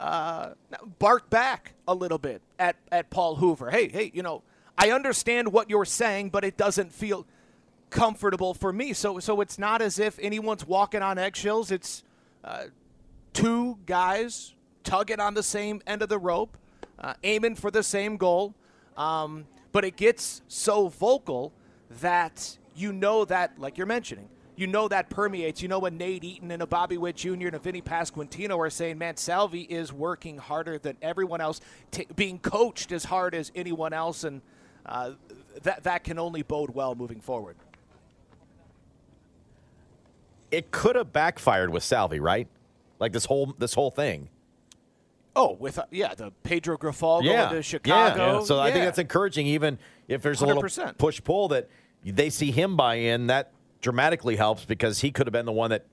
uh, 0.00 0.50
bark 0.98 1.28
back 1.28 1.74
a 1.86 1.94
little 1.94 2.18
bit 2.18 2.40
at, 2.58 2.76
at 2.90 3.10
Paul 3.10 3.36
Hoover. 3.36 3.70
Hey, 3.70 3.88
hey, 3.88 4.10
you 4.14 4.22
know, 4.22 4.42
I 4.78 4.92
understand 4.92 5.52
what 5.52 5.68
you're 5.68 5.84
saying, 5.84 6.30
but 6.30 6.44
it 6.44 6.56
doesn't 6.56 6.92
feel 6.92 7.26
comfortable 7.90 8.54
for 8.54 8.72
me. 8.72 8.92
So, 8.92 9.18
so 9.18 9.40
it's 9.40 9.58
not 9.58 9.82
as 9.82 9.98
if 9.98 10.18
anyone's 10.20 10.64
walking 10.64 11.02
on 11.02 11.18
eggshells. 11.18 11.72
It's 11.72 12.04
uh, 12.44 12.66
two 13.32 13.78
guys 13.86 14.54
tugging 14.84 15.18
on 15.18 15.34
the 15.34 15.42
same 15.42 15.82
end 15.86 16.02
of 16.02 16.08
the 16.08 16.18
rope, 16.18 16.56
uh, 16.98 17.14
aiming 17.24 17.56
for 17.56 17.72
the 17.72 17.82
same 17.82 18.16
goal. 18.16 18.54
Um, 18.96 19.46
but 19.72 19.84
it 19.84 19.96
gets 19.96 20.42
so 20.46 20.88
vocal 20.88 21.52
that 22.00 22.56
you 22.76 22.92
know 22.92 23.24
that, 23.24 23.58
like 23.58 23.78
you're 23.78 23.86
mentioning, 23.86 24.28
you 24.54 24.66
know 24.66 24.86
that 24.88 25.08
permeates. 25.10 25.60
You 25.60 25.68
know 25.68 25.78
when 25.80 25.96
Nate 25.96 26.24
Eaton 26.24 26.50
and 26.50 26.62
a 26.62 26.66
Bobby 26.66 26.98
Witt 26.98 27.16
Jr. 27.16 27.46
and 27.46 27.54
a 27.54 27.58
Vinny 27.58 27.82
Pasquantino 27.82 28.58
are 28.58 28.70
saying, 28.70 28.98
man, 28.98 29.16
Salvy 29.16 29.62
is 29.62 29.92
working 29.92 30.38
harder 30.38 30.78
than 30.78 30.96
everyone 31.02 31.40
else, 31.40 31.60
t- 31.90 32.06
being 32.14 32.38
coached 32.38 32.92
as 32.92 33.04
hard 33.04 33.34
as 33.34 33.52
anyone 33.54 33.92
else, 33.92 34.24
and 34.24 34.40
uh, 34.88 35.12
that, 35.62 35.84
that 35.84 36.04
can 36.04 36.18
only 36.18 36.42
bode 36.42 36.70
well 36.70 36.94
moving 36.94 37.20
forward. 37.20 37.56
It 40.50 40.70
could 40.70 40.96
have 40.96 41.12
backfired 41.12 41.70
with 41.70 41.82
Salvy, 41.82 42.20
right? 42.20 42.48
Like 42.98 43.12
this 43.12 43.26
whole 43.26 43.54
this 43.58 43.74
whole 43.74 43.90
thing. 43.90 44.30
Oh, 45.36 45.52
with 45.52 45.78
uh, 45.78 45.84
yeah, 45.90 46.14
the 46.14 46.32
Pedro 46.42 46.76
Grifol 46.76 47.22
yeah. 47.22 47.44
going 47.44 47.56
to 47.56 47.62
Chicago. 47.62 48.26
Yeah. 48.26 48.32
yeah. 48.38 48.44
So 48.44 48.58
I 48.58 48.72
think 48.72 48.84
that's 48.84 48.98
encouraging, 48.98 49.46
even 49.46 49.78
if 50.08 50.22
there's 50.22 50.42
a 50.42 50.46
100%. 50.46 50.48
little 50.48 50.92
push 50.94 51.22
pull 51.22 51.48
that 51.48 51.68
they 52.04 52.30
see 52.30 52.50
him 52.50 52.76
buy 52.76 52.96
in. 52.96 53.28
That 53.28 53.52
dramatically 53.80 54.36
helps 54.36 54.64
because 54.64 55.00
he 55.00 55.10
could 55.10 55.26
have 55.26 55.32
been 55.32 55.46
the 55.46 55.52
one 55.52 55.70
that 55.70 55.84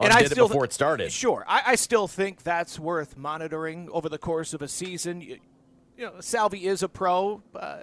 And 0.00 0.12
I 0.12 0.24
still 0.24 0.46
it 0.46 0.48
before 0.48 0.64
it 0.64 0.72
started. 0.72 1.12
Sure, 1.12 1.44
I, 1.46 1.62
I 1.66 1.74
still 1.74 2.08
think 2.08 2.42
that's 2.42 2.78
worth 2.78 3.16
monitoring 3.16 3.88
over 3.90 4.08
the 4.08 4.18
course 4.18 4.54
of 4.54 4.62
a 4.62 4.68
season. 4.68 5.38
You, 5.96 6.06
know, 6.06 6.20
Salvy 6.20 6.66
is 6.66 6.82
a 6.82 6.88
pro, 6.88 7.42
uh, 7.54 7.78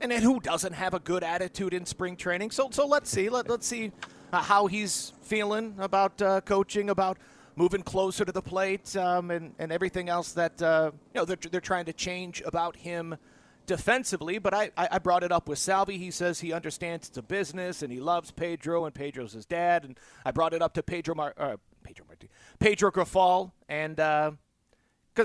and 0.00 0.12
then 0.12 0.22
who 0.22 0.38
doesn't 0.40 0.72
have 0.72 0.94
a 0.94 1.00
good 1.00 1.24
attitude 1.24 1.74
in 1.74 1.84
spring 1.84 2.16
training? 2.16 2.52
So, 2.52 2.68
so 2.70 2.86
let's 2.86 3.10
see. 3.10 3.28
Let, 3.28 3.48
let's 3.48 3.66
see 3.66 3.90
uh, 4.32 4.40
how 4.40 4.66
he's 4.66 5.12
feeling 5.22 5.74
about 5.78 6.22
uh, 6.22 6.40
coaching, 6.42 6.90
about 6.90 7.18
moving 7.56 7.82
closer 7.82 8.24
to 8.24 8.32
the 8.32 8.42
plate, 8.42 8.96
um, 8.96 9.30
and 9.30 9.52
and 9.58 9.72
everything 9.72 10.08
else 10.08 10.32
that 10.32 10.62
uh, 10.62 10.92
you 11.12 11.20
know 11.20 11.24
they're, 11.24 11.38
they're 11.50 11.60
trying 11.60 11.86
to 11.86 11.92
change 11.92 12.40
about 12.46 12.76
him 12.76 13.16
defensively, 13.66 14.38
but 14.38 14.52
I, 14.52 14.70
I 14.76 14.98
brought 14.98 15.22
it 15.22 15.30
up 15.30 15.48
with 15.48 15.58
Salvy. 15.58 15.96
He 15.96 16.10
says 16.10 16.40
he 16.40 16.52
understands 16.52 17.08
it's 17.08 17.18
a 17.18 17.22
business 17.22 17.82
and 17.82 17.92
he 17.92 18.00
loves 18.00 18.30
Pedro, 18.32 18.84
and 18.84 18.94
Pedro's 18.94 19.32
his 19.32 19.46
dad. 19.46 19.84
And 19.84 19.98
I 20.24 20.32
brought 20.32 20.54
it 20.54 20.60
up 20.60 20.74
to 20.74 20.82
Pedro 20.82 21.14
Mar- 21.14 21.34
uh, 21.36 21.56
Pedro 21.84 22.04
Marti- 22.08 22.30
Pedro 22.58 22.90
Grifol, 22.90 23.52
and 23.68 24.00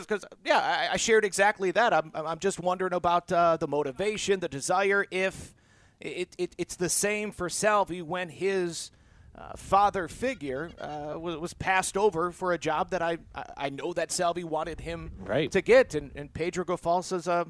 because 0.04 0.22
because 0.22 0.26
yeah, 0.46 0.60
I, 0.60 0.94
I 0.94 0.98
shared 0.98 1.26
exactly 1.26 1.72
that. 1.72 1.94
I'm 1.94 2.12
I'm 2.14 2.40
just 2.40 2.60
wondering 2.60 2.94
about 2.94 3.32
uh, 3.32 3.58
the 3.58 3.68
motivation, 3.68 4.40
the 4.40 4.48
desire. 4.50 5.06
If 5.12 5.54
it, 6.00 6.36
it 6.38 6.56
it's 6.58 6.76
the 6.76 6.90
same 6.90 7.32
for 7.32 7.50
Salvy 7.50 8.02
when 8.02 8.30
his 8.30 8.92
uh, 9.38 9.54
father 9.56 10.08
figure 10.08 10.72
uh, 10.80 11.20
was, 11.20 11.38
was 11.38 11.54
passed 11.54 11.98
over 11.98 12.32
for 12.32 12.54
a 12.54 12.58
job 12.58 12.92
that 12.92 13.02
I 13.02 13.18
I, 13.58 13.70
know 13.70 13.94
that 13.94 14.12
Salvy 14.12 14.44
wanted 14.44 14.80
him 14.82 15.12
Right. 15.20 15.52
to 15.52 15.62
get, 15.62 15.96
and, 15.96 16.12
and 16.16 16.34
Pedro 16.34 16.64
Grifol 16.64 17.04
says, 17.04 17.28
uh, 17.28 17.44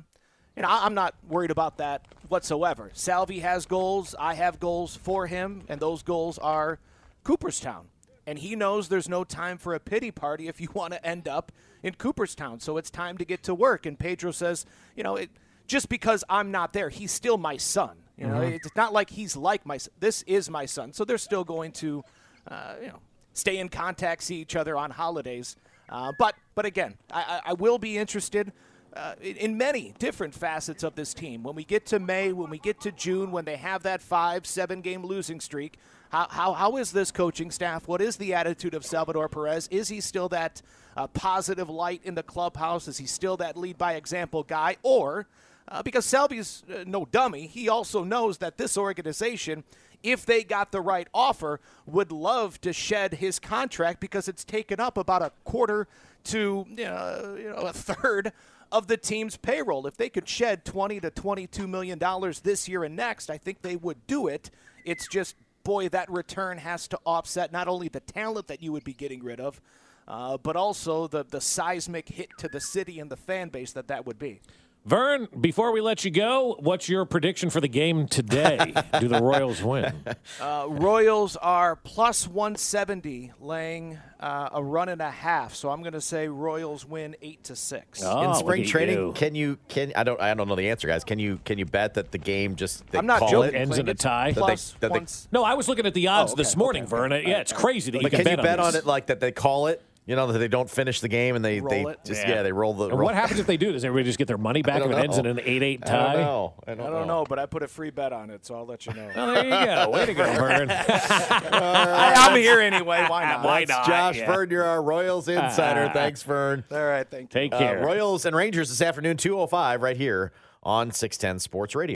you 0.56 0.62
know, 0.64 0.68
I'm 0.70 0.94
not 0.94 1.16
worried 1.28 1.52
about 1.52 1.78
that 1.78 2.08
whatsoever. 2.28 2.90
Salvi 2.94 3.40
has 3.40 3.66
goals, 3.66 4.16
I 4.18 4.34
have 4.36 4.60
goals 4.60 4.96
for 4.96 5.28
him, 5.28 5.64
and 5.68 5.80
those 5.80 6.02
goals 6.02 6.38
are 6.40 6.80
Cooperstown. 7.24 7.88
And 8.28 8.40
he 8.40 8.56
knows 8.56 8.90
there's 8.90 9.10
no 9.10 9.24
time 9.24 9.58
for 9.58 9.74
a 9.76 9.80
pity 9.80 10.12
party 10.12 10.48
if 10.48 10.60
you 10.60 10.70
want 10.74 10.94
to 10.94 11.06
end 11.06 11.28
up 11.28 11.52
in 11.84 11.94
Cooperstown. 11.96 12.60
So 12.60 12.78
it's 12.78 12.90
time 12.90 13.18
to 13.20 13.26
get 13.26 13.44
to 13.44 13.54
work. 13.56 13.86
And 13.86 13.98
Pedro 14.00 14.32
says, 14.32 14.66
you 14.96 15.04
know, 15.04 15.16
it, 15.16 15.30
just 15.68 15.90
because 15.90 16.24
I'm 16.30 16.52
not 16.52 16.74
there, 16.74 16.90
he's 16.90 17.12
still 17.12 17.38
my 17.38 17.58
son. 17.58 17.98
You 18.18 18.28
know, 18.28 18.36
Mhm. 18.40 18.54
it's 18.56 18.76
not 18.76 18.94
like 18.94 19.10
he's 19.10 19.36
like 19.36 19.66
my. 19.66 19.78
This 20.00 20.22
is 20.24 20.50
my 20.50 20.66
son. 20.66 20.94
So 20.94 21.04
they're 21.04 21.18
still 21.18 21.44
going 21.44 21.74
to, 21.74 22.02
uh, 22.50 22.76
you 22.82 22.88
know, 22.88 23.00
stay 23.34 23.58
in 23.58 23.68
contact, 23.68 24.24
see 24.24 24.38
each 24.38 24.56
other 24.56 24.78
on 24.78 24.92
holidays. 24.92 25.58
Uh, 25.90 26.14
but 26.18 26.34
but 26.56 26.66
again, 26.66 26.96
I 27.12 27.42
I 27.48 27.54
will 27.54 27.78
be 27.78 27.98
interested 27.98 28.54
uh, 28.96 29.16
in, 29.22 29.58
many 29.58 29.94
different 30.00 30.34
facets 30.34 30.84
of 30.84 30.96
this 30.96 31.14
team. 31.14 31.44
When 31.44 31.56
we 31.56 31.64
get 31.64 31.86
to 31.88 32.00
May, 32.00 32.32
when 32.32 32.50
we 32.50 32.58
get 32.58 32.80
to 32.82 32.92
June, 32.92 33.32
when 33.32 33.46
they 33.46 33.58
have 33.58 33.84
that 33.84 34.02
five, 34.02 34.46
seven 34.46 34.82
game 34.82 35.06
losing 35.06 35.40
streak, 35.40 35.78
how, 36.10 36.28
how, 36.30 36.54
how 36.54 36.78
is 36.78 36.92
this 36.92 37.12
coaching 37.12 37.52
staff? 37.52 37.88
What 37.88 38.02
is 38.02 38.18
the 38.18 38.34
attitude 38.34 38.74
of 38.74 38.86
Salvador 38.86 39.28
Perez? 39.28 39.68
Is 39.70 39.90
he 39.90 40.00
still 40.00 40.30
that 40.30 40.62
uh, 40.96 41.08
positive 41.08 41.70
light 41.70 42.02
in 42.04 42.16
the 42.16 42.24
clubhouse? 42.24 42.88
Is 42.88 42.98
he 42.98 43.06
still 43.06 43.38
that 43.38 43.58
lead 43.58 43.78
by 43.78 43.94
example 43.94 44.44
guy? 44.44 44.78
Or, 44.82 45.28
uh, 45.68 45.84
because 45.84 46.06
Salvy's 46.06 46.64
uh, 46.74 46.84
no 46.88 47.06
dummy, 47.06 47.48
he 47.48 47.68
also 47.68 48.04
knows 48.04 48.38
that 48.38 48.58
this 48.58 48.78
organization, 48.78 49.64
if 50.04 50.26
they 50.26 50.44
got 50.44 50.72
the 50.72 50.82
right 50.82 51.08
offer, 51.14 51.60
would 51.86 52.12
love 52.12 52.62
to 52.62 52.72
shed 52.72 53.16
his 53.16 53.40
contract 53.40 54.00
because 54.00 54.28
it's 54.28 54.44
taken 54.44 54.80
up 54.80 54.98
about 54.98 55.22
a 55.22 55.32
quarter 55.44 55.88
to 56.26 56.66
uh, 56.80 57.36
you 57.38 57.50
know 57.50 57.56
a 57.56 57.74
third 57.74 58.32
of 58.72 58.88
the 58.88 58.98
team's 58.98 59.38
payroll. 59.38 59.88
If 59.88 59.98
they 59.98 60.10
could 60.10 60.28
shed 60.28 60.66
20 60.66 61.00
to 61.02 61.12
22 61.12 61.68
million 61.68 61.98
dollars 61.98 62.42
this 62.42 62.68
year 62.68 62.84
and 62.84 62.96
next, 62.96 63.30
I 63.30 63.38
think 63.38 63.62
they 63.62 63.76
would 63.76 64.06
do 64.08 64.28
it. 64.28 64.52
It's 64.84 65.08
just 65.08 65.36
boy 65.64 65.90
that 65.90 66.10
return 66.12 66.58
has 66.60 66.88
to 66.90 67.00
offset 67.06 67.52
not 67.52 67.68
only 67.68 67.88
the 67.88 68.00
talent 68.00 68.48
that 68.48 68.62
you 68.62 68.72
would 68.72 68.84
be 68.84 68.94
getting 68.94 69.24
rid 69.24 69.40
of, 69.40 69.60
uh, 70.08 70.38
but 70.38 70.56
also 70.56 71.08
the 71.08 71.26
the 71.26 71.42
seismic 71.42 72.10
hit 72.10 72.30
to 72.38 72.48
the 72.48 72.60
city 72.60 73.00
and 73.00 73.10
the 73.10 73.18
fan 73.18 73.50
base 73.50 73.72
that 73.74 73.88
that 73.88 74.06
would 74.06 74.20
be. 74.20 74.42
Vern, 74.86 75.28
before 75.42 75.72
we 75.72 75.82
let 75.82 76.06
you 76.06 76.12
go, 76.12 76.58
what's 76.60 76.88
your 76.88 77.06
prediction 77.06 77.50
for 77.50 77.60
the 77.60 77.68
game 77.68 78.08
today? 78.08 78.72
Do 79.00 79.08
the 79.08 79.20
Royals 79.20 79.64
win? 79.64 79.94
Uh, 80.40 80.68
Royals 80.70 81.36
are 81.38 81.76
plus 81.76 82.28
170, 82.28 83.32
laying 83.40 83.98
uh, 84.20 84.50
a 84.54 84.64
run 84.64 84.90
and 84.90 85.02
a 85.02 85.10
half. 85.10 85.56
So 85.56 85.72
I'm 85.72 85.82
going 85.82 85.94
to 85.94 86.02
say 86.02 86.28
Royals 86.28 86.86
win 86.86 87.16
eight 87.24 87.44
to 87.46 87.56
six. 87.56 88.04
Oh, 88.04 88.30
in 88.30 88.36
spring 88.36 88.64
training, 88.64 89.14
can 89.14 89.34
you 89.34 89.58
can 89.70 89.92
I 89.96 90.04
don't 90.04 90.22
I 90.22 90.34
don't 90.36 90.48
know 90.48 90.56
the 90.56 90.70
answer, 90.70 90.88
guys. 90.88 91.04
Can 91.04 91.18
you 91.18 91.40
can 91.46 91.58
you 91.58 91.66
bet 91.66 91.96
that 91.96 92.12
the 92.12 92.20
game 92.20 92.56
just 92.56 92.86
they 92.92 93.00
I'm 93.00 93.08
not 93.08 93.20
call 93.20 93.30
joking. 93.30 93.56
it 93.56 93.58
Ends 93.58 93.80
in 93.80 93.90
a 93.90 93.96
tie? 93.96 94.32
That 94.32 94.36
they- 94.36 94.40
Plus 94.42 94.76
that 94.82 94.94
they- 94.94 95.06
No, 95.32 95.44
I 95.44 95.56
was 95.56 95.68
looking 95.68 95.88
at 95.88 95.96
the 95.96 96.08
odds 96.10 96.32
Oh, 96.32 96.34
okay, 96.34 96.42
this 96.44 96.56
morning, 96.56 96.86
Vern. 96.86 97.10
Yeah, 97.12 97.40
it's 97.40 97.52
crazy 97.54 97.90
that 97.90 97.98
you 97.98 98.04
but 98.04 98.12
can, 98.12 98.24
can 98.24 98.38
you 98.38 98.44
bet 98.44 98.60
on, 98.60 98.68
on 98.68 98.76
it 98.76 98.86
like 98.86 99.08
that 99.08 99.20
they 99.20 99.32
call 99.32 99.66
it? 99.68 99.82
You 100.08 100.16
know 100.16 100.32
that 100.32 100.38
they 100.38 100.48
don't 100.48 100.70
finish 100.70 101.00
the 101.02 101.08
game 101.08 101.36
and 101.36 101.44
they 101.44 101.62
Roll 101.62 101.70
they 101.70 101.82
it? 101.92 102.00
just 102.06 102.28
yeah. 102.28 102.44
they 102.44 102.52
roll 102.52 102.76
the. 102.76 102.84
And 102.90 102.94
roll. 102.94 103.06
what 103.06 103.16
happens 103.16 103.40
if 103.40 103.48
they 103.48 103.58
do? 103.58 103.72
Does 103.72 103.84
everybody 103.84 104.06
just 104.08 104.20
get 104.20 104.28
their 104.28 104.38
money 104.38 104.62
back 104.62 104.78
if 104.78 104.84
don't 104.84 104.92
it 104.94 105.04
ends 105.04 105.18
in 105.18 105.26
an 105.26 105.40
8 105.44 105.64
8 105.64 105.80
I 105.84 105.88
tie? 105.88 106.14
don't 106.14 106.22
know. 106.22 106.54
I 106.68 106.76
don't, 106.76 106.86
I 106.86 106.90
don't 106.92 107.08
know, 107.08 107.26
but 107.28 107.40
I 107.40 107.48
put 107.48 107.64
a 107.64 107.68
free 107.68 107.90
bet 107.90 108.14
on 108.14 108.30
it, 108.30 108.46
so 108.46 108.54
I'll 108.54 108.68
let 108.68 108.86
you 108.86 108.94
know. 108.94 109.10
Well, 109.16 109.34
there 109.34 109.44
you 109.44 109.50
go. 109.50 109.90
Way 109.90 110.06
to 110.06 110.14
go, 110.14 110.24
Vern. 110.36 110.70
I, 110.72 112.14
I'm 112.18 112.38
here 112.38 112.60
anyway. 112.62 113.04
Why 113.08 113.24
not? 113.26 113.44
Why 113.44 113.66
That's 113.66 113.80
not? 113.80 113.88
Josh 113.88 114.18
Yeah. 114.18 114.32
Vern, 114.32 114.50
you're 114.52 114.64
our 114.64 114.84
Royals 114.84 115.28
insider. 115.28 115.90
Thanks, 115.94 116.22
Vern. 116.22 116.64
All 116.72 116.78
right, 116.86 117.10
thank 117.10 117.34
you. 117.34 117.42
Take 117.42 117.54
Uh, 117.54 117.58
care. 117.58 117.84
Royals 117.84 118.26
and 118.26 118.36
Rangers 118.36 118.70
this 118.70 118.82
afternoon, 118.82 119.18
205, 119.18 119.82
right 119.82 119.98
here 119.98 120.32
on 120.62 120.92
610 120.92 121.40
Sports 121.40 121.74
Radio. 121.76 121.96